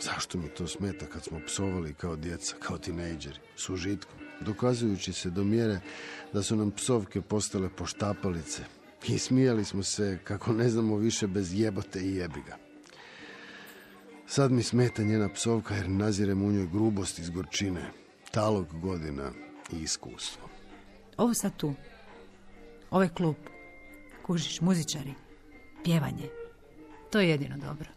Zašto 0.00 0.38
mi 0.38 0.48
to 0.48 0.66
smeta 0.66 1.06
kad 1.06 1.24
smo 1.24 1.40
psovali 1.46 1.94
kao 1.94 2.16
djeca, 2.16 2.56
kao 2.60 2.78
tinejdžeri, 2.78 3.38
s 3.56 3.68
užitkom, 3.68 4.18
dokazujući 4.40 5.12
se 5.12 5.30
do 5.30 5.44
mjere 5.44 5.80
da 6.32 6.42
su 6.42 6.56
nam 6.56 6.70
psovke 6.70 7.20
postale 7.20 7.68
poštapalice 7.68 8.62
i 9.08 9.18
smijali 9.18 9.64
smo 9.64 9.82
se 9.82 10.18
kako 10.24 10.52
ne 10.52 10.68
znamo 10.68 10.96
više 10.96 11.26
bez 11.26 11.60
jebote 11.60 12.00
i 12.00 12.14
jebiga. 12.14 12.56
Sad 14.26 14.52
mi 14.52 14.62
smeta 14.62 15.02
njena 15.02 15.28
psovka 15.28 15.74
jer 15.74 15.88
nazirem 15.88 16.42
u 16.42 16.52
njoj 16.52 16.66
grubost 16.66 17.18
iz 17.18 17.30
gorčine, 17.30 17.90
talog 18.30 18.80
godina 18.80 19.32
i 19.72 19.76
iskustvo. 19.76 20.48
Ovo 21.16 21.34
sad 21.34 21.56
tu. 21.56 21.74
Ovaj 22.90 23.08
klub. 23.08 23.36
Kužiš, 24.26 24.60
muzičari, 24.60 25.14
pjevanje. 25.84 26.28
To 27.10 27.20
je 27.20 27.28
jedino 27.28 27.56
dobro. 27.58 27.88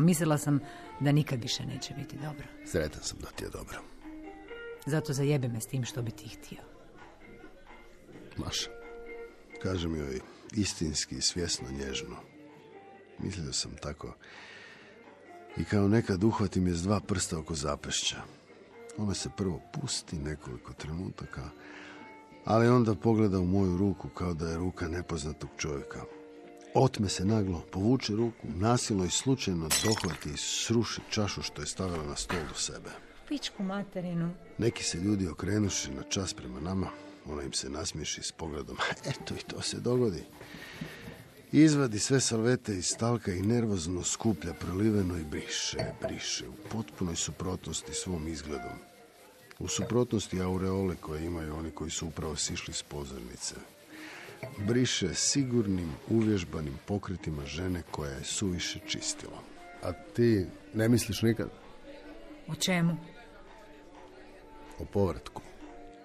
A 0.00 0.02
mislila 0.02 0.38
sam 0.38 0.60
da 1.00 1.12
nikad 1.12 1.42
više 1.42 1.66
neće 1.66 1.94
biti 1.94 2.16
dobro. 2.16 2.44
Sretan 2.66 3.02
sam 3.02 3.18
da 3.18 3.26
ti 3.26 3.44
je 3.44 3.50
dobro. 3.50 3.80
Zato 4.86 5.12
zajebe 5.12 5.48
me 5.48 5.60
s 5.60 5.66
tim 5.66 5.84
što 5.84 6.02
bi 6.02 6.10
ti 6.10 6.28
htio. 6.28 6.58
Maša, 8.36 8.70
kažem 9.62 9.96
joj 9.96 10.20
istinski 10.52 11.16
i 11.16 11.20
svjesno 11.20 11.68
nježno. 11.70 12.16
Mislio 13.18 13.52
sam 13.52 13.76
tako 13.82 14.14
i 15.56 15.64
kao 15.64 15.88
nekad 15.88 16.24
uhvatim 16.24 16.66
je 16.66 16.74
s 16.74 16.82
dva 16.82 17.00
prsta 17.00 17.38
oko 17.38 17.54
zapešća. 17.54 18.22
Ona 18.96 19.14
se 19.14 19.30
prvo 19.36 19.60
pusti 19.72 20.16
nekoliko 20.16 20.72
trenutaka, 20.72 21.50
ali 22.44 22.68
onda 22.68 22.94
pogleda 22.94 23.38
u 23.38 23.46
moju 23.46 23.76
ruku 23.76 24.08
kao 24.08 24.34
da 24.34 24.50
je 24.50 24.56
ruka 24.56 24.88
nepoznatog 24.88 25.50
čovjeka. 25.56 26.04
Otme 26.74 27.08
se 27.08 27.24
naglo, 27.24 27.62
povuče 27.70 28.12
ruku, 28.12 28.46
nasilno 28.54 29.04
i 29.04 29.10
slučajno 29.10 29.68
dohvati 29.84 30.28
i 30.28 30.36
sruši 30.36 31.00
čašu 31.10 31.42
što 31.42 31.62
je 31.62 31.66
stavila 31.66 32.04
na 32.04 32.16
stol 32.16 32.40
do 32.48 32.54
sebe. 32.54 32.90
Pičku 33.28 33.62
materinu. 33.62 34.30
Neki 34.58 34.84
se 34.84 34.98
ljudi 34.98 35.28
okrenuši 35.28 35.90
na 35.90 36.02
čas 36.02 36.34
prema 36.34 36.60
nama, 36.60 36.88
ona 37.26 37.42
im 37.42 37.52
se 37.52 37.70
nasmiješi 37.70 38.22
s 38.22 38.32
pogledom. 38.32 38.76
Eto 39.10 39.34
i 39.34 39.42
to 39.42 39.62
se 39.62 39.80
dogodi. 39.80 40.24
Izvadi 41.52 41.98
sve 41.98 42.20
salvete 42.20 42.76
iz 42.76 42.86
stalka 42.86 43.32
i 43.32 43.42
nervozno 43.42 44.02
skuplja 44.02 44.52
proliveno 44.54 45.18
i 45.18 45.24
briše, 45.24 45.78
briše 46.02 46.48
u 46.48 46.68
potpunoj 46.72 47.16
suprotnosti 47.16 47.94
svom 47.94 48.28
izgledom. 48.28 48.78
U 49.58 49.68
suprotnosti 49.68 50.40
aureole 50.40 50.96
koje 51.00 51.24
imaju 51.24 51.56
oni 51.56 51.70
koji 51.70 51.90
su 51.90 52.06
upravo 52.06 52.36
sišli 52.36 52.74
s 52.74 52.82
pozornice. 52.82 53.54
Briše 54.58 55.14
sigurnim, 55.14 55.92
uvježbanim 56.10 56.78
pokretima 56.86 57.46
žene 57.46 57.82
koja 57.90 58.10
je 58.10 58.24
suviše 58.24 58.78
čistila. 58.86 59.38
A 59.82 59.92
ti 59.92 60.46
ne 60.74 60.88
misliš 60.88 61.22
nikad 61.22 61.48
O 62.48 62.54
čemu? 62.54 62.96
o 64.78 64.84
povratku? 64.84 65.42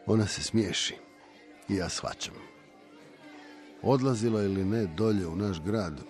Ona 0.06 0.28
se 0.28 0.44
smiješi 0.44 0.96
i 1.70 1.76
ja 1.76 1.90
shvaćam. 1.90 2.34
Odlazila 3.82 4.44
ili 4.44 4.66
ne 4.66 4.86
dolje 4.86 5.28
u 5.28 5.36
naš 5.36 5.62
grad, 5.62 6.02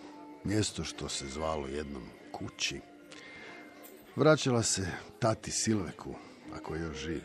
mjesto 0.43 0.83
što 0.83 1.09
se 1.09 1.27
zvalo 1.27 1.67
jednom 1.67 2.03
kući. 2.31 2.79
Vraćala 4.15 4.63
se 4.63 4.87
tati 5.19 5.51
Silveku, 5.51 6.15
ako 6.53 6.75
je 6.75 6.81
još 6.81 6.97
živ, 6.97 7.21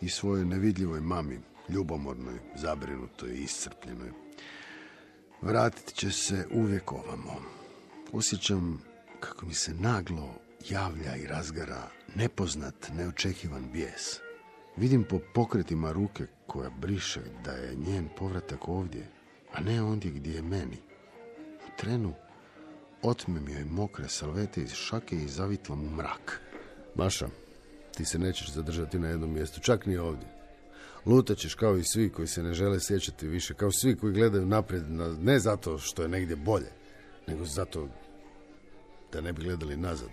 i 0.00 0.08
svojoj 0.08 0.44
nevidljivoj 0.44 1.00
mami, 1.00 1.40
ljubomornoj, 1.68 2.38
zabrinutoj 2.56 3.30
i 3.30 3.42
iscrpljenoj. 3.42 4.23
Vratit 5.44 5.94
će 5.94 6.10
se 6.10 6.46
uvijek 6.50 6.92
ovamo. 6.92 7.42
Osjećam 8.12 8.82
kako 9.20 9.46
mi 9.46 9.54
se 9.54 9.74
naglo 9.74 10.34
javlja 10.68 11.16
i 11.16 11.26
razgara 11.26 11.88
nepoznat, 12.14 12.90
neočekivan 12.94 13.70
bijes. 13.72 14.20
Vidim 14.76 15.04
po 15.04 15.20
pokretima 15.34 15.92
ruke 15.92 16.26
koja 16.46 16.70
briše 16.70 17.20
da 17.44 17.52
je 17.52 17.74
njen 17.74 18.08
povratak 18.18 18.68
ovdje, 18.68 19.08
a 19.52 19.60
ne 19.60 19.82
ondje 19.82 20.10
gdje 20.10 20.34
je 20.34 20.42
meni. 20.42 20.78
U 21.66 21.78
trenu 21.78 22.14
otmem 23.02 23.48
joj 23.48 23.64
mokre 23.64 24.08
salvete 24.08 24.62
iz 24.62 24.72
šake 24.72 25.16
i 25.16 25.28
zavitlam 25.28 25.84
u 25.84 25.90
mrak. 25.90 26.40
Maša, 26.94 27.28
ti 27.96 28.04
se 28.04 28.18
nećeš 28.18 28.52
zadržati 28.52 28.98
na 28.98 29.08
jednom 29.08 29.32
mjestu, 29.32 29.60
čak 29.60 29.86
ni 29.86 29.96
ovdje. 29.96 30.33
Lutaćeš 31.06 31.54
kao 31.54 31.76
i 31.76 31.84
svi 31.84 32.10
koji 32.10 32.28
se 32.28 32.42
ne 32.42 32.54
žele 32.54 32.80
sjećati 32.80 33.28
više, 33.28 33.54
kao 33.54 33.72
svi 33.72 33.96
koji 33.96 34.12
gledaju 34.12 34.46
naprijed, 34.46 34.90
na- 34.90 35.16
ne 35.20 35.38
zato 35.38 35.78
što 35.78 36.02
je 36.02 36.08
negdje 36.08 36.36
bolje, 36.36 36.70
nego 37.26 37.44
zato 37.44 37.88
da 39.12 39.20
ne 39.20 39.32
bi 39.32 39.42
gledali 39.42 39.76
nazad, 39.76 40.10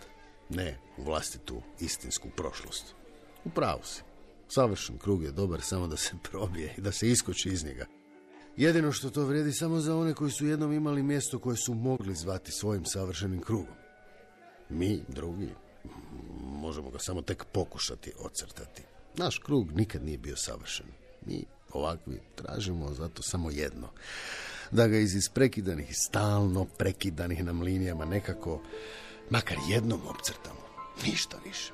ne 0.50 0.78
u 0.98 1.04
vlastitu 1.04 1.62
istinsku 1.80 2.28
prošlost. 2.36 2.96
U 3.46 3.50
pravu 3.50 3.82
si. 3.84 4.02
Savršen 4.48 4.98
krug 4.98 5.24
je 5.24 5.32
dobar 5.32 5.62
samo 5.62 5.88
da 5.88 5.98
se 5.98 6.12
probije 6.32 6.74
i 6.78 6.82
da 6.82 6.92
se 6.92 7.10
iskoči 7.10 7.50
iz 7.50 7.66
njega. 7.66 7.86
Jedino 8.58 8.92
što 8.92 9.10
to 9.10 9.26
vrijedi 9.26 9.52
samo 9.54 9.80
za 9.80 9.96
one 9.98 10.14
koji 10.14 10.32
su 10.32 10.46
jednom 10.48 10.74
imali 10.74 11.04
mjesto 11.04 11.40
koje 11.40 11.58
su 11.58 11.74
mogli 11.74 12.16
zvati 12.16 12.52
svojim 12.52 12.86
savršenim 12.86 13.42
krugom. 13.42 13.76
Mi, 14.70 15.04
drugi, 15.08 15.50
možemo 16.42 16.90
ga 16.90 17.00
samo 17.00 17.22
tek 17.22 17.46
pokušati 17.46 18.12
ocrtati. 18.20 18.84
Naš 19.18 19.38
krug 19.38 19.72
nikad 19.72 20.04
nije 20.04 20.18
bio 20.18 20.36
savršen. 20.36 20.86
Mi, 21.26 21.46
ovakvi, 21.74 22.20
tražimo 22.36 22.94
zato 22.94 23.22
samo 23.22 23.52
jedno. 23.52 23.90
Da 24.72 24.88
ga 24.88 24.98
iz 24.98 25.16
isprekidanih, 25.16 25.90
stalno 25.92 26.66
prekidanih 26.66 27.44
nam 27.44 27.62
linijama 27.62 28.06
nekako, 28.06 28.62
makar 29.30 29.58
jednom 29.70 30.02
opcrtamo. 30.08 30.62
Ništa 31.06 31.38
više. 31.46 31.74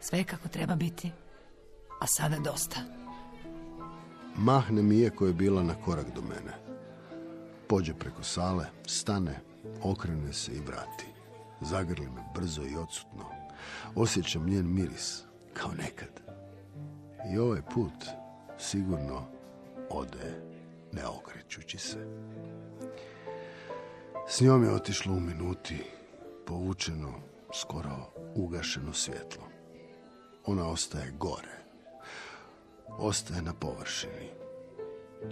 Sve 0.00 0.24
kako 0.24 0.48
treba 0.48 0.74
biti. 0.74 1.10
A 2.00 2.06
sada 2.06 2.38
dosta. 2.38 2.80
Mahne 4.36 4.82
mi 4.82 4.98
je 4.98 5.10
koja 5.10 5.28
je 5.28 5.34
bila 5.34 5.62
na 5.62 5.74
korak 5.74 6.06
do 6.14 6.22
mene. 6.22 6.52
Pođe 7.68 7.94
preko 7.94 8.22
sale, 8.22 8.66
stane, 8.86 9.40
okrene 9.82 10.32
se 10.32 10.52
i 10.52 10.60
vrati. 10.60 11.06
Zagrli 11.60 12.06
me 12.06 12.22
brzo 12.34 12.62
i 12.62 12.76
odsutno. 12.76 13.24
Osjećam 13.94 14.46
njen 14.46 14.74
miris, 14.74 15.22
kao 15.60 15.70
nekad. 15.70 16.08
I 17.34 17.38
ovaj 17.38 17.60
put 17.74 18.06
sigurno 18.58 19.26
ode 19.90 20.42
ne 20.92 21.06
okrećući 21.06 21.78
se. 21.78 22.06
S 24.28 24.40
njom 24.40 24.64
je 24.64 24.74
otišlo 24.74 25.14
u 25.14 25.20
minuti, 25.20 25.84
povučeno, 26.46 27.12
skoro 27.54 28.12
ugašeno 28.34 28.92
svjetlo. 28.92 29.42
Ona 30.46 30.68
ostaje 30.68 31.12
gore, 31.18 31.58
ostaje 32.88 33.42
na 33.42 33.54
površini. 33.54 34.30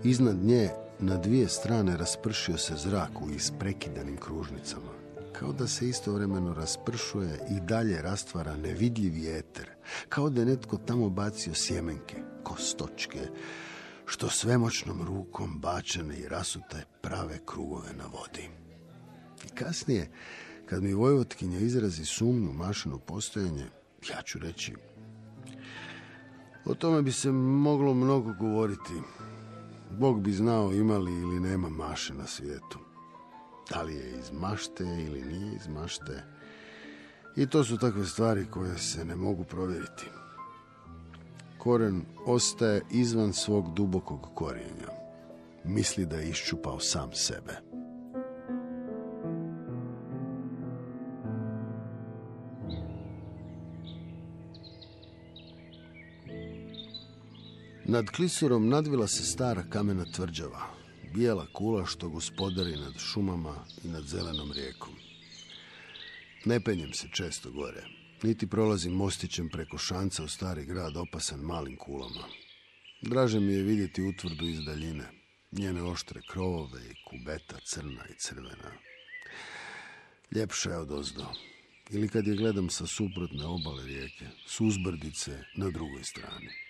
Iznad 0.05 0.37
nje 0.37 0.71
na 0.99 1.17
dvije 1.17 1.49
strane 1.49 1.97
raspršio 1.97 2.59
se 2.59 2.75
zrak 2.77 3.23
u 3.23 3.31
isprekidanim 3.31 4.17
kružnicama. 4.17 4.96
Kao 5.39 5.53
da 5.53 5.67
se 5.67 5.89
istovremeno 5.89 6.55
raspršuje 6.55 7.39
i 7.51 7.61
dalje 7.61 8.03
rastvara 8.03 8.57
nevidljivi 8.57 9.39
eter. 9.39 9.71
Kao 10.09 10.31
da 10.31 10.41
je 10.41 10.47
netko 10.47 10.77
tamo 10.77 11.11
bacio 11.11 11.55
sjemenke, 11.55 12.17
kostočke, 12.43 13.29
što 14.07 14.31
svemoćnom 14.31 15.03
rukom 15.03 15.59
bačene 15.61 16.17
i 16.17 16.29
rasute 16.29 16.85
prave 17.03 17.39
krugove 17.47 17.93
na 17.93 18.05
vodi. 18.05 18.49
I 19.45 19.49
kasnije, 19.49 20.11
kad 20.67 20.83
mi 20.83 20.95
Vojvotkinja 20.95 21.59
izrazi 21.59 22.05
sumnju 22.05 22.53
mašinu 22.53 22.99
postojanje, 22.99 23.67
ja 24.11 24.23
ću 24.23 24.39
reći 24.39 24.75
o 26.67 26.75
tome 26.75 27.03
bi 27.03 27.13
se 27.13 27.33
moglo 27.33 27.95
mnogo 27.95 28.33
govoriti. 28.33 28.93
Bog 29.91 30.21
bi 30.21 30.33
znao 30.33 30.73
ima 30.73 30.99
li 30.99 31.13
ili 31.13 31.41
nema 31.41 31.69
maše 31.69 32.15
na 32.15 32.27
svijetu. 32.27 32.79
Da 33.71 33.83
li 33.83 33.95
je 33.95 34.19
iz 34.19 34.31
mašte 34.33 34.85
ili 34.85 35.23
nije 35.23 35.57
iz 35.57 35.69
mašte. 35.69 36.25
I 37.37 37.47
to 37.47 37.65
su 37.65 37.79
takve 37.79 38.05
stvari 38.05 38.47
koje 38.51 38.79
se 38.79 39.05
ne 39.05 39.17
mogu 39.17 39.45
provjeriti. 39.45 40.07
Koren 41.59 42.03
ostaje 42.27 42.83
izvan 42.91 43.33
svog 43.33 43.75
dubokog 43.75 44.29
korijenja. 44.35 44.89
Misli 45.65 46.07
da 46.07 46.17
je 46.17 46.31
iščupao 46.31 46.81
sam 46.81 47.13
sebe. 47.13 47.61
Nad 57.89 58.11
klisorom 58.11 58.69
nadvila 58.69 59.07
se 59.07 59.23
stara 59.23 59.63
kamena 59.71 60.05
tvrđava, 60.05 60.61
bijela 61.17 61.47
kula 61.53 61.87
što 61.87 62.09
gospodari 62.09 62.77
nad 62.77 62.99
šumama 62.99 63.65
i 63.85 63.89
nad 63.89 64.05
zelenom 64.05 64.53
rijekom. 64.53 64.95
Ne 66.45 66.61
penjem 66.61 66.93
se 66.93 67.09
često 67.13 67.51
gore, 67.51 67.85
niti 68.23 68.47
prolazim 68.47 68.93
mostićem 68.93 69.49
preko 69.49 69.79
šanca 69.79 70.25
u 70.25 70.29
stari 70.29 70.65
grad 70.65 70.97
opasan 70.97 71.41
malim 71.41 71.77
kulama. 71.77 72.25
Draže 73.03 73.41
mi 73.41 73.53
je 73.53 73.63
vidjeti 73.63 74.03
utvrdu 74.03 74.47
iz 74.47 74.65
daljine, 74.65 75.05
njene 75.53 75.83
oštre 75.83 76.21
krovove 76.31 76.81
i 76.91 76.95
kubeta 77.11 77.57
crna 77.65 78.05
i 78.11 78.19
crvena. 78.19 78.73
Ljepša 80.31 80.71
je 80.71 80.77
od 80.77 80.93
ozdo. 80.93 81.27
Ili 81.91 82.09
kad 82.09 82.27
je 82.27 82.37
gledam 82.37 82.71
sa 82.71 82.87
suprotne 82.87 83.45
obale 83.45 83.87
rijeke, 83.87 84.27
s 84.47 84.61
uzbrdice 84.61 85.45
na 85.57 85.71
drugoj 85.71 86.05
strani 86.05 86.67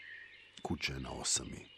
kuća 0.66 0.92
je 0.92 1.00
na 1.00 1.12
osami. 1.12 1.75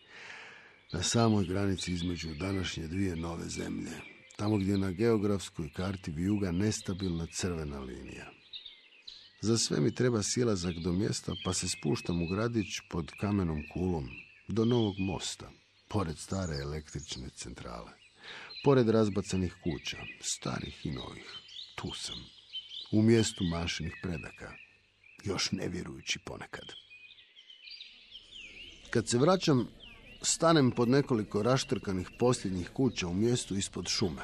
Na 0.92 1.02
samoj 1.02 1.44
granici 1.44 1.92
između 1.92 2.34
današnje 2.34 2.86
dvije 2.88 3.16
nove 3.16 3.48
zemlje. 3.48 3.90
Tamo 4.36 4.56
gdje 4.56 4.72
je 4.72 4.78
na 4.78 4.90
geografskoj 4.90 5.72
karti 5.72 6.10
vijuga 6.10 6.52
nestabilna 6.52 7.26
crvena 7.26 7.80
linija. 7.80 8.30
Za 9.40 9.58
sve 9.58 9.80
mi 9.80 9.94
treba 9.94 10.22
silazak 10.22 10.74
do 10.74 10.92
mjesta, 10.92 11.32
pa 11.44 11.52
se 11.52 11.68
spuštam 11.68 12.22
u 12.22 12.26
gradić 12.26 12.80
pod 12.90 13.10
kamenom 13.20 13.62
kulom, 13.72 14.08
do 14.48 14.64
novog 14.64 14.94
mosta. 14.98 15.50
pored 15.88 16.18
stare 16.18 16.54
električne 16.56 17.28
centrale, 17.30 17.92
pored 18.64 18.88
razbacanih 18.88 19.54
kuća, 19.64 19.96
starih 20.20 20.86
i 20.86 20.90
novih. 20.90 21.32
Tu 21.74 21.94
sam, 21.94 22.16
u 22.92 23.02
mjestu 23.02 23.44
mašinih 23.44 23.94
predaka, 24.02 24.52
još 25.24 25.52
ne 25.52 25.68
vjerujući 25.68 26.18
ponekad. 26.18 26.64
Kad 28.90 29.08
se 29.08 29.18
vraćam, 29.18 29.68
stanem 30.22 30.70
pod 30.70 30.88
nekoliko 30.88 31.42
raštrkanih 31.42 32.10
posljednjih 32.18 32.70
kuća 32.70 33.08
u 33.08 33.14
mjestu 33.14 33.54
ispod 33.54 33.88
šume. 33.88 34.22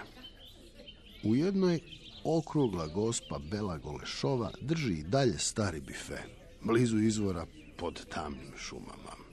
U 1.22 1.36
jednoj 1.36 1.80
okrugla 2.24 2.86
gospa 2.86 3.38
Bela 3.50 3.78
Golešova 3.78 4.50
drži 4.60 4.92
i 4.92 5.02
dalje 5.02 5.38
stari 5.38 5.80
bife, 5.80 6.18
blizu 6.62 6.98
izvora 6.98 7.46
pod 7.76 8.06
tamnim 8.06 8.52
šumama. 8.56 9.24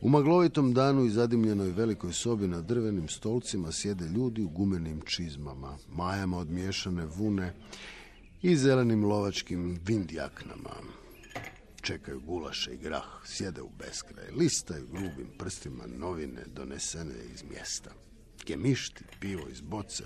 U 0.00 0.08
maglovitom 0.08 0.74
danu 0.74 1.04
i 1.04 1.10
zadimljenoj 1.10 1.70
velikoj 1.70 2.12
sobi 2.12 2.48
na 2.48 2.60
drvenim 2.60 3.08
stolcima 3.08 3.72
sjede 3.72 4.04
ljudi 4.04 4.42
u 4.42 4.48
gumenim 4.48 5.00
čizmama, 5.00 5.78
majama 5.94 6.38
odmiješane 6.38 7.06
vune 7.06 7.52
i 8.42 8.56
zelenim 8.56 9.04
lovačkim 9.04 9.78
vindjaknama. 9.84 10.70
Čekaju 11.86 12.20
gulaše 12.20 12.74
i 12.74 12.76
grah, 12.76 13.04
sjede 13.24 13.62
u 13.62 13.70
beskraj, 13.78 14.30
listaju 14.38 14.86
grubim 14.86 15.28
prstima 15.38 15.84
novine 15.86 16.42
donesene 16.46 17.14
iz 17.34 17.42
mjesta. 17.50 17.90
Gemišti, 18.46 19.04
pivo 19.20 19.48
iz 19.50 19.60
boce, 19.60 20.04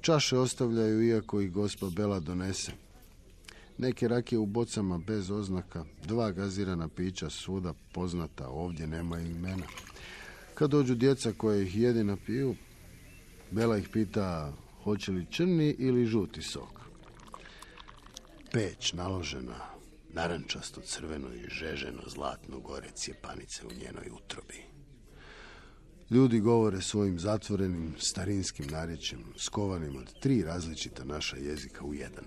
čaše 0.00 0.38
ostavljaju 0.38 1.02
iako 1.02 1.40
ih 1.40 1.52
gospa 1.52 1.86
Bela 1.96 2.20
donese. 2.20 2.72
Neke 3.78 4.08
rakije 4.08 4.38
u 4.38 4.46
bocama 4.46 4.98
bez 4.98 5.30
oznaka, 5.30 5.84
dva 6.04 6.30
gazirana 6.30 6.88
pića 6.88 7.30
svuda 7.30 7.74
poznata, 7.92 8.48
ovdje 8.48 8.86
nemaju 8.86 9.26
imena. 9.26 9.66
Kad 10.54 10.70
dođu 10.70 10.94
djeca 10.94 11.32
koje 11.36 11.62
ih 11.62 11.76
jedina 11.76 12.16
piju, 12.26 12.54
Bela 13.50 13.78
ih 13.78 13.88
pita 13.88 14.52
hoće 14.84 15.12
li 15.12 15.26
crni 15.32 15.76
ili 15.78 16.06
žuti 16.06 16.42
sok. 16.42 16.80
Peć 18.52 18.92
naložena, 18.92 19.73
narančasto 20.14 20.80
crveno 20.80 21.34
i 21.34 21.48
žeženo 21.48 22.02
zlatno 22.06 22.60
gore 22.60 22.90
cijepanice 22.94 23.66
u 23.66 23.70
njenoj 23.80 24.10
utrobi. 24.16 24.62
Ljudi 26.10 26.40
govore 26.40 26.80
svojim 26.80 27.18
zatvorenim 27.18 27.94
starinskim 27.98 28.66
narječjem, 28.66 29.20
skovanim 29.36 29.96
od 29.96 30.20
tri 30.20 30.42
različita 30.42 31.04
naša 31.04 31.36
jezika 31.36 31.84
u 31.84 31.94
jedan. 31.94 32.24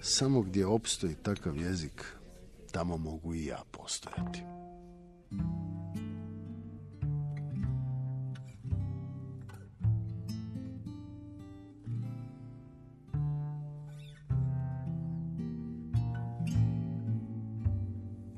Samo 0.00 0.42
gdje 0.42 0.66
opstoji 0.66 1.14
takav 1.14 1.56
jezik, 1.56 2.04
tamo 2.72 2.96
mogu 2.96 3.34
i 3.34 3.46
ja 3.46 3.62
postojati. 3.70 4.40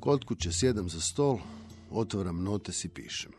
Kod 0.05 0.25
kuće 0.25 0.53
sjedam 0.53 0.89
za 0.89 1.01
stol, 1.01 1.39
otvaram 1.91 2.43
notes 2.43 2.85
i 2.85 2.89
pišem. 2.89 3.33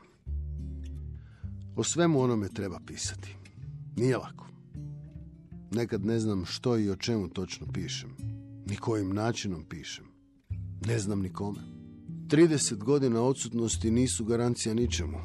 O 1.76 1.84
svemu 1.84 2.22
onome 2.22 2.50
treba 2.50 2.80
pisati. 2.88 3.36
Nije 3.96 4.18
lako. 4.18 4.48
Nekad 5.72 6.06
ne 6.06 6.20
znam 6.20 6.46
što 6.46 6.78
i 6.78 6.90
o 6.90 6.96
čemu 6.96 7.30
točno 7.30 7.68
pišem. 7.74 8.16
Ni 8.66 8.76
kojim 8.76 9.14
načinom 9.14 9.66
pišem. 9.70 10.06
Ne 10.86 11.00
znam 11.00 11.22
ni 11.22 11.34
kome. 11.34 11.60
30 12.28 12.78
godina 12.78 13.22
odsutnosti 13.22 13.92
nisu 13.92 14.26
garancija 14.26 14.74
ničemu. 14.74 15.18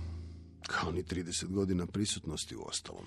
Kao 0.66 0.92
ni 0.92 1.03
30 1.03 1.46
godina 1.46 1.87
prisutnosti 1.87 2.57
u 2.57 2.62
ostalom. 2.62 3.05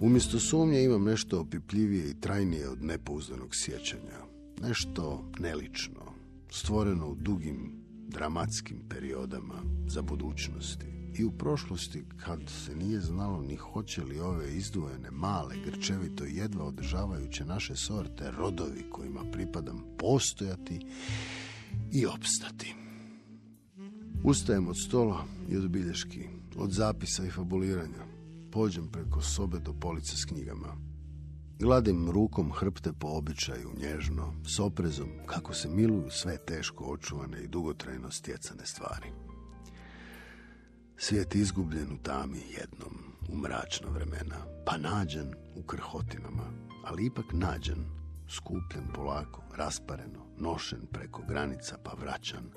Umjesto 0.00 0.40
sumnje 0.40 0.84
imam 0.84 1.04
nešto 1.04 1.40
opipljivije 1.40 2.10
i 2.10 2.20
trajnije 2.20 2.68
od 2.68 2.82
nepouzdanog 2.82 3.48
sjećanja. 3.52 4.18
Nešto 4.62 5.30
nelično, 5.38 6.12
stvoreno 6.50 7.08
u 7.08 7.14
dugim, 7.14 7.72
dramatskim 8.08 8.78
periodama 8.88 9.62
za 9.86 10.02
budućnosti. 10.02 10.86
I 11.18 11.24
u 11.24 11.30
prošlosti, 11.30 12.04
kad 12.16 12.40
se 12.48 12.76
nije 12.76 13.00
znalo 13.00 13.42
ni 13.42 13.56
hoće 13.56 14.04
li 14.04 14.20
ove 14.20 14.56
izdvojene, 14.56 15.10
male, 15.10 15.54
grčevito 15.64 16.24
jedva 16.24 16.64
održavajuće 16.64 17.44
naše 17.44 17.76
sorte, 17.76 18.30
rodovi 18.30 18.84
kojima 18.90 19.24
pripadam, 19.32 19.84
postojati 19.98 20.80
i 21.92 22.06
opstati. 22.06 22.74
Ustajem 24.24 24.68
od 24.68 24.76
stola 24.86 25.24
i 25.50 25.56
od 25.56 25.68
bilješki, 25.68 26.28
od 26.56 26.70
zapisa 26.70 27.24
i 27.24 27.30
fabuliranja. 27.30 28.07
Pođem 28.58 28.88
preko 28.88 29.20
sobe 29.20 29.58
do 29.58 29.72
police 29.72 30.16
s 30.16 30.24
knjigama. 30.24 30.76
Gladim 31.58 32.10
rukom 32.10 32.52
hrpte 32.52 32.92
po 32.92 33.08
običaju, 33.08 33.70
nježno, 33.80 34.34
s 34.46 34.58
oprezom, 34.60 35.08
kako 35.26 35.54
se 35.54 35.68
miluju 35.68 36.10
sve 36.10 36.38
teško 36.46 36.84
očuvane 36.84 37.42
i 37.42 37.48
dugotrajno 37.48 38.10
stjecane 38.10 38.66
stvari. 38.66 39.12
Svijet 40.96 41.34
izgubljen 41.34 41.92
u 41.92 42.02
tami 42.02 42.38
jednom, 42.38 42.98
u 43.28 43.36
mračna 43.36 43.88
vremena, 43.88 44.64
pa 44.66 44.76
nađen 44.76 45.34
u 45.56 45.62
krhotinama, 45.62 46.50
ali 46.84 47.06
ipak 47.06 47.26
nađen, 47.32 47.84
skupljen 48.28 48.84
polako, 48.94 49.42
raspareno, 49.56 50.26
nošen 50.38 50.86
preko 50.92 51.22
granica 51.28 51.78
pa 51.84 51.92
vraćan, 52.00 52.50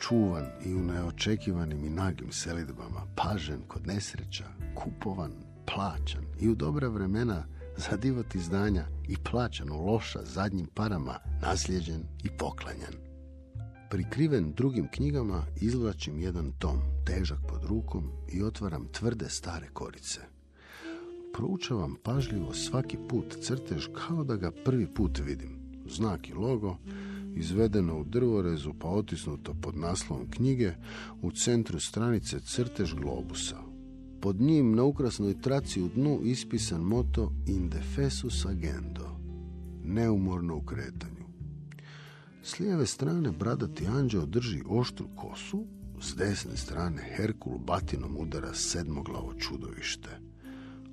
čuvan 0.00 0.46
i 0.64 0.74
u 0.74 0.82
neočekivanim 0.82 1.84
i 1.84 1.90
nagim 1.90 2.32
selidbama, 2.32 3.06
pažen 3.16 3.62
kod 3.68 3.86
nesreća, 3.86 4.44
kupovan, 4.74 5.45
plaćan 5.74 6.24
i 6.40 6.48
u 6.48 6.54
dobra 6.54 6.88
vremena 6.88 7.44
za 7.76 7.96
divot 7.96 8.34
izdanja 8.34 8.84
i 9.08 9.16
plaćan 9.30 9.70
u 9.70 9.86
loša 9.86 10.20
zadnjim 10.24 10.66
parama, 10.74 11.18
nasljeđen 11.42 12.02
i 12.24 12.28
poklanjan. 12.38 12.94
Prikriven 13.90 14.52
drugim 14.52 14.88
knjigama 14.90 15.42
izvlačim 15.60 16.18
jedan 16.18 16.52
tom, 16.58 16.78
težak 17.04 17.38
pod 17.48 17.64
rukom 17.64 18.10
i 18.32 18.42
otvaram 18.42 18.88
tvrde 18.92 19.28
stare 19.28 19.68
korice. 19.72 20.20
Proučavam 21.34 21.96
pažljivo 22.02 22.54
svaki 22.54 22.98
put 23.08 23.36
crtež 23.42 23.86
kao 23.94 24.24
da 24.24 24.36
ga 24.36 24.50
prvi 24.64 24.94
put 24.94 25.18
vidim. 25.18 25.58
Znak 25.88 26.28
i 26.28 26.34
logo, 26.34 26.76
izvedeno 27.36 28.00
u 28.00 28.04
drvorezu 28.04 28.74
pa 28.80 28.88
otisnuto 28.88 29.54
pod 29.54 29.76
naslovom 29.76 30.30
knjige, 30.30 30.72
u 31.22 31.30
centru 31.30 31.80
stranice 31.80 32.40
crtež 32.40 32.94
globusa. 32.94 33.65
Pod 34.20 34.40
njim 34.40 34.74
na 34.74 34.84
ukrasnoj 34.84 35.40
traci 35.40 35.82
u 35.82 35.88
dnu 35.88 36.20
ispisan 36.22 36.80
moto 36.80 37.32
Indefesus 37.46 38.46
agendo, 38.46 39.20
neumorno 39.84 40.56
u 40.56 40.62
kretanju. 40.62 41.26
S 42.42 42.60
lijeve 42.60 42.86
strane 42.86 43.30
bradati 43.30 43.86
anđeo 43.86 44.26
drži 44.26 44.62
oštru 44.68 45.06
kosu, 45.16 45.66
s 46.00 46.14
desne 46.16 46.56
strane 46.56 47.02
Herkul 47.16 47.58
batinom 47.58 48.16
udara 48.16 48.54
sedmoglavo 48.54 49.34
čudovište. 49.34 50.10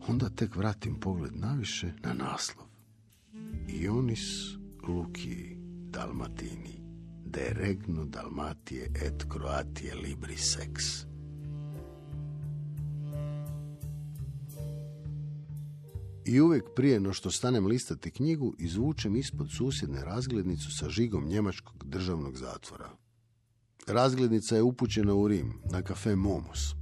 Onda 0.07 0.29
tek 0.29 0.55
vratim 0.55 0.99
pogled 0.99 1.36
naviše 1.36 1.93
na 2.03 2.13
naslov. 2.13 2.67
Ionis 3.67 4.55
Luki 4.88 5.55
Dalmatini, 5.89 6.83
de 7.25 7.53
regno 7.53 8.05
Dalmatije 8.05 8.91
et 8.95 9.25
Croatie 9.31 9.95
libri 9.95 10.38
sex. 10.38 11.05
I 16.25 16.41
uvijek 16.41 16.63
prije 16.75 16.99
no 16.99 17.13
što 17.13 17.31
stanem 17.31 17.65
listati 17.65 18.12
knjigu, 18.12 18.55
izvučem 18.59 19.15
ispod 19.15 19.47
susjedne 19.57 20.05
razglednicu 20.05 20.77
sa 20.77 20.89
žigom 20.89 21.25
njemačkog 21.25 21.86
državnog 21.86 22.38
zatvora. 22.38 22.89
Razglednica 23.88 24.55
je 24.55 24.62
upućena 24.62 25.13
u 25.13 25.27
Rim, 25.27 25.53
na 25.71 25.81
kafe 25.81 26.15
Momos. 26.15 26.75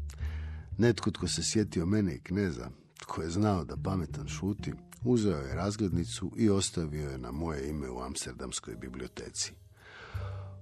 Netko 0.78 1.12
tko 1.12 1.28
se 1.28 1.44
sjetio 1.44 1.86
mene 1.86 2.16
i 2.16 2.22
kneza, 2.22 2.70
tko 3.00 3.22
je 3.22 3.30
znao 3.30 3.66
da 3.66 3.78
pametan 3.78 4.28
šuti, 4.28 4.74
uzeo 5.04 5.38
je 5.38 5.56
razglednicu 5.56 6.32
i 6.38 6.50
ostavio 6.50 7.10
je 7.10 7.18
na 7.18 7.32
moje 7.32 7.70
ime 7.70 7.90
u 7.90 8.02
Amsterdamskoj 8.02 8.76
biblioteci. 8.76 9.54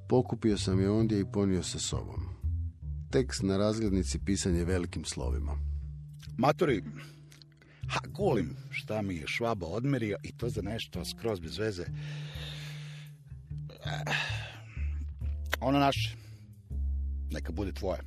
Pokupio 0.09 0.57
sam 0.57 0.79
je 0.79 0.89
ondje 0.89 1.19
i 1.19 1.31
ponio 1.33 1.63
sa 1.63 1.79
sobom. 1.79 2.29
Tekst 3.11 3.43
na 3.43 3.57
razglednici 3.57 4.19
pisan 4.25 4.55
je 4.55 4.65
velikim 4.65 5.05
slovima. 5.05 5.57
Matori, 6.37 6.83
ha, 7.89 7.99
kulim 8.15 8.55
šta 8.71 9.01
mi 9.01 9.15
je 9.15 9.27
švaba 9.27 9.67
odmerio 9.67 10.17
i 10.23 10.31
to 10.37 10.49
za 10.49 10.61
nešto 10.61 11.05
skroz 11.05 11.39
bez 11.39 11.57
veze. 11.57 11.85
Eh, 13.85 14.13
ono 15.59 15.79
naše, 15.79 16.15
neka 17.31 17.51
bude 17.51 17.71
tvoje. 17.71 17.99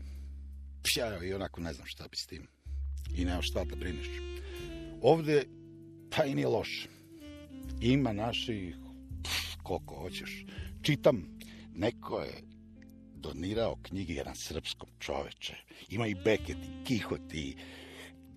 Ja 0.97 1.25
i 1.25 1.35
onako 1.35 1.61
ne 1.61 1.73
znam 1.73 1.87
šta 1.87 2.09
bi 2.09 2.17
s 2.17 2.27
tim. 2.27 2.47
I 3.15 3.25
nemaš 3.25 3.51
šta 3.51 3.65
da 3.65 3.77
brineš. 3.77 4.07
Ovdje, 5.03 5.45
pa 6.17 6.25
i 6.25 6.35
nije 6.35 6.47
loše. 6.47 6.89
Ima 7.81 8.13
naših, 8.13 8.77
koliko 9.63 9.95
hoćeš. 9.95 10.45
čitam, 10.83 11.39
neko 11.75 12.21
je 12.21 12.43
donirao 13.15 13.77
knjige 13.83 14.15
jedan 14.15 14.37
srpskom 14.37 14.89
čoveče. 14.99 15.55
Ima 15.89 16.07
i 16.07 16.15
Beket, 16.15 16.57
i 16.57 16.85
Kihot, 16.85 17.35
i... 17.35 17.57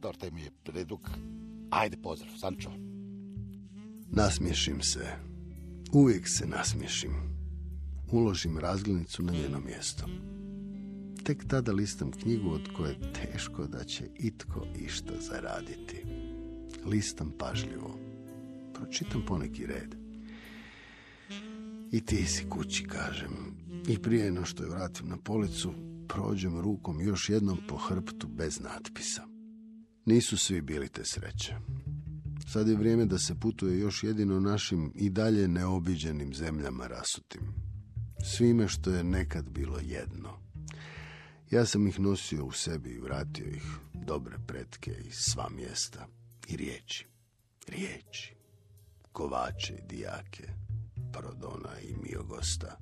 Dobro, 0.05 0.19
taj 0.19 0.31
mi 0.31 0.41
je 0.41 0.51
preduk. 0.63 1.09
Ajde, 1.69 1.97
pozdrav, 1.97 2.31
Sančo. 2.37 2.71
Nasmiješim 4.11 4.81
se. 4.81 5.05
Uvijek 5.93 6.27
se 6.27 6.47
nasmiješim. 6.47 7.11
Uložim 8.11 8.57
razglednicu 8.57 9.23
na 9.23 9.33
njeno 9.33 9.59
mjesto. 9.59 10.05
Tek 11.23 11.45
tada 11.47 11.71
listam 11.71 12.11
knjigu 12.11 12.49
od 12.49 12.69
koje 12.77 13.13
teško 13.13 13.67
da 13.67 13.83
će 13.83 14.09
itko 14.19 14.65
išta 14.79 15.13
zaraditi. 15.21 16.05
Listam 16.85 17.33
pažljivo. 17.39 17.99
Pročitam 18.73 19.25
poneki 19.27 19.65
red. 19.65 19.95
I 21.91 22.05
ti 22.05 22.25
si 22.25 22.49
kući, 22.49 22.83
kažem. 22.83 23.31
I 23.87 24.01
prije 24.01 24.31
no 24.31 24.45
što 24.45 24.63
je 24.63 24.69
vratim 24.69 25.07
na 25.07 25.17
policu, 25.17 25.73
prođem 26.07 26.61
rukom 26.61 27.01
još 27.01 27.29
jednom 27.29 27.57
po 27.67 27.77
hrptu 27.77 28.27
bez 28.27 28.59
natpisa. 28.59 29.34
Nisu 30.05 30.37
svi 30.37 30.61
bili 30.61 30.89
te 30.89 31.05
sreće. 31.05 31.55
Sad 32.47 32.67
je 32.67 32.75
vrijeme 32.75 33.05
da 33.05 33.17
se 33.17 33.39
putuje 33.39 33.79
još 33.79 34.03
jedino 34.03 34.39
našim 34.39 34.91
i 34.95 35.09
dalje 35.09 35.47
neobiđenim 35.47 36.33
zemljama 36.33 36.87
rasutim. 36.87 37.41
Svime 38.23 38.67
što 38.67 38.91
je 38.91 39.03
nekad 39.03 39.49
bilo 39.49 39.79
jedno. 39.81 40.39
Ja 41.51 41.65
sam 41.65 41.87
ih 41.87 41.99
nosio 41.99 42.45
u 42.45 42.51
sebi 42.51 42.89
i 42.89 42.99
vratio 42.99 43.47
ih, 43.47 43.63
dobre 43.93 44.37
pretke 44.47 44.91
i 44.91 45.11
sva 45.11 45.49
mjesta. 45.49 46.07
I 46.47 46.55
riječi, 46.55 47.07
riječi, 47.67 48.35
kovače 49.11 49.73
i 49.73 49.87
dijake, 49.87 50.47
Prodona 51.13 51.79
i 51.79 51.95
Miogosta, 52.03 52.77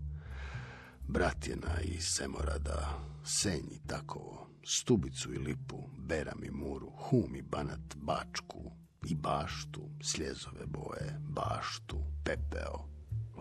Bratjena 1.07 1.81
i 1.81 2.01
Semorada, 2.01 3.05
Senj 3.25 3.67
i 3.71 3.88
Takovo, 3.88 4.42
Stubicu 4.65 5.34
i 5.34 5.38
Lipu, 5.38 5.89
Beram 5.97 6.43
i 6.43 6.52
Muru, 6.52 6.91
Hum 7.10 7.36
i 7.36 7.41
Banat, 7.41 7.95
Bačku 7.95 8.71
i 9.06 9.15
Baštu, 9.15 9.89
Sljezove 10.02 10.65
boje, 10.65 11.19
Baštu, 11.30 11.97
Pepeo, 12.23 12.88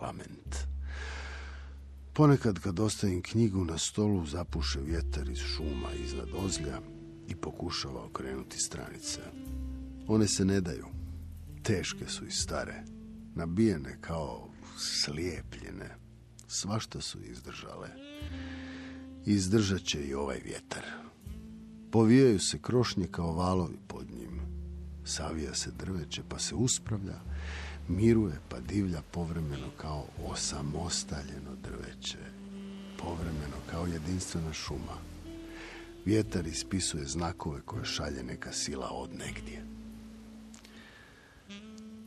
Lament. 0.01 0.57
Ponekad 2.13 2.59
kad 2.59 2.79
ostavim 2.79 3.21
knjigu 3.21 3.65
na 3.65 3.77
stolu, 3.77 4.25
zapuše 4.25 4.79
vjetar 4.79 5.29
iz 5.29 5.37
šuma 5.37 5.93
iznad 6.03 6.29
ozlja 6.35 6.81
i 7.27 7.35
pokušava 7.35 8.05
okrenuti 8.05 8.59
stranice. 8.59 9.21
One 10.07 10.27
se 10.27 10.45
ne 10.45 10.61
daju. 10.61 10.85
Teške 11.63 12.07
su 12.07 12.25
i 12.25 12.31
stare, 12.31 12.83
nabijene 13.35 13.97
kao 14.01 14.49
slijepljene. 14.77 15.95
Svašta 16.47 17.01
su 17.01 17.19
izdržale. 17.21 17.89
Izdržat 19.25 19.81
će 19.81 20.03
i 20.03 20.13
ovaj 20.13 20.39
vjetar. 20.45 20.83
Povijaju 21.93 22.39
se 22.39 22.59
krošnje 22.61 23.07
kao 23.11 23.33
valovi 23.33 23.77
pod 23.87 24.05
njim. 24.19 24.39
Savija 25.05 25.53
se 25.53 25.71
drveće 25.71 26.21
pa 26.29 26.39
se 26.39 26.55
uspravlja, 26.55 27.19
miruje 27.87 28.39
pa 28.49 28.59
divlja 28.59 29.01
povremeno 29.11 29.67
kao 29.77 30.05
osamostaljeno 30.25 31.55
drveće, 31.63 32.17
povremeno 32.97 33.57
kao 33.71 33.85
jedinstvena 33.87 34.53
šuma. 34.53 34.97
Vjetar 36.05 36.47
ispisuje 36.47 37.05
znakove 37.05 37.61
koje 37.61 37.85
šalje 37.85 38.23
neka 38.23 38.51
sila 38.51 38.89
od 38.91 39.09
negdje. 39.09 39.65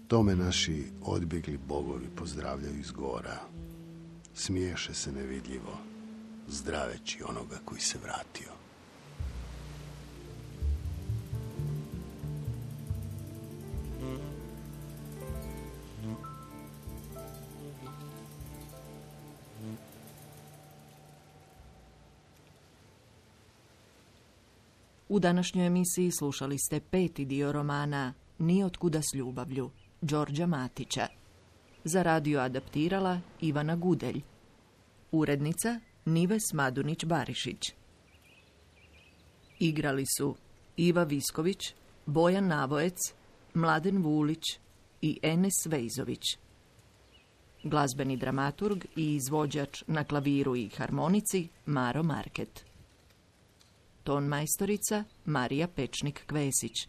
Tome 0.09 0.37
naši 0.37 0.85
odbjegli 1.03 1.59
bogovi 1.69 2.09
pozdravljaju 2.17 2.81
iz 2.81 2.91
gora. 2.91 3.41
Smiješe 4.35 4.95
se 4.95 5.13
nevidljivo, 5.13 5.79
zdraveći 6.49 7.23
onoga 7.29 7.59
koji 7.65 7.81
se 7.81 7.99
vratio. 8.03 8.56
U 25.09 25.19
današnjoj 25.19 25.67
emisiji 25.67 26.11
slušali 26.11 26.59
ste 26.59 26.81
peti 26.81 27.25
dio 27.25 27.53
romana 27.53 28.15
Nijotkuda 28.39 29.03
s 29.03 29.15
ljubavlju, 29.15 29.71
Đorđa 30.01 30.47
Matića. 30.47 31.07
Za 31.85 32.03
radio 32.03 32.41
adaptirala 32.41 33.21
Ivana 33.41 33.77
Gudelj. 33.77 34.21
Urednica 35.13 35.81
Nives 36.05 36.43
Madunić-Barišić. 36.53 37.73
Igrali 39.59 40.05
su 40.19 40.37
Iva 40.77 41.03
Visković, 41.03 41.75
Bojan 42.07 42.47
Navojec, 42.47 42.99
Mladen 43.55 44.03
Vulić 44.03 44.45
i 45.03 45.19
Enes 45.23 45.67
Vejzović. 45.67 46.23
Glazbeni 47.65 48.17
dramaturg 48.17 48.85
i 48.97 49.15
izvođač 49.15 49.83
na 49.87 50.05
klaviru 50.05 50.57
i 50.57 50.69
harmonici 50.69 51.49
Maro 51.67 52.03
Market. 52.03 52.65
Ton 54.07 54.27
majstorica 54.29 55.05
Marija 55.25 55.69
Pečnik-Kvesić. 55.69 56.89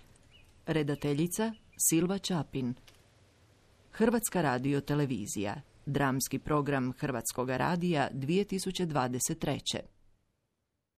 Redateljica 0.66 1.52
Silva 1.90 2.18
Čapin. 2.18 2.74
Hrvatska 3.92 4.42
radio 4.42 4.82
televizija. 4.82 5.62
Dramski 5.86 6.40
program 6.40 6.94
Hrvatskog 7.00 7.50
radija 7.50 8.10
2023. 8.14 9.97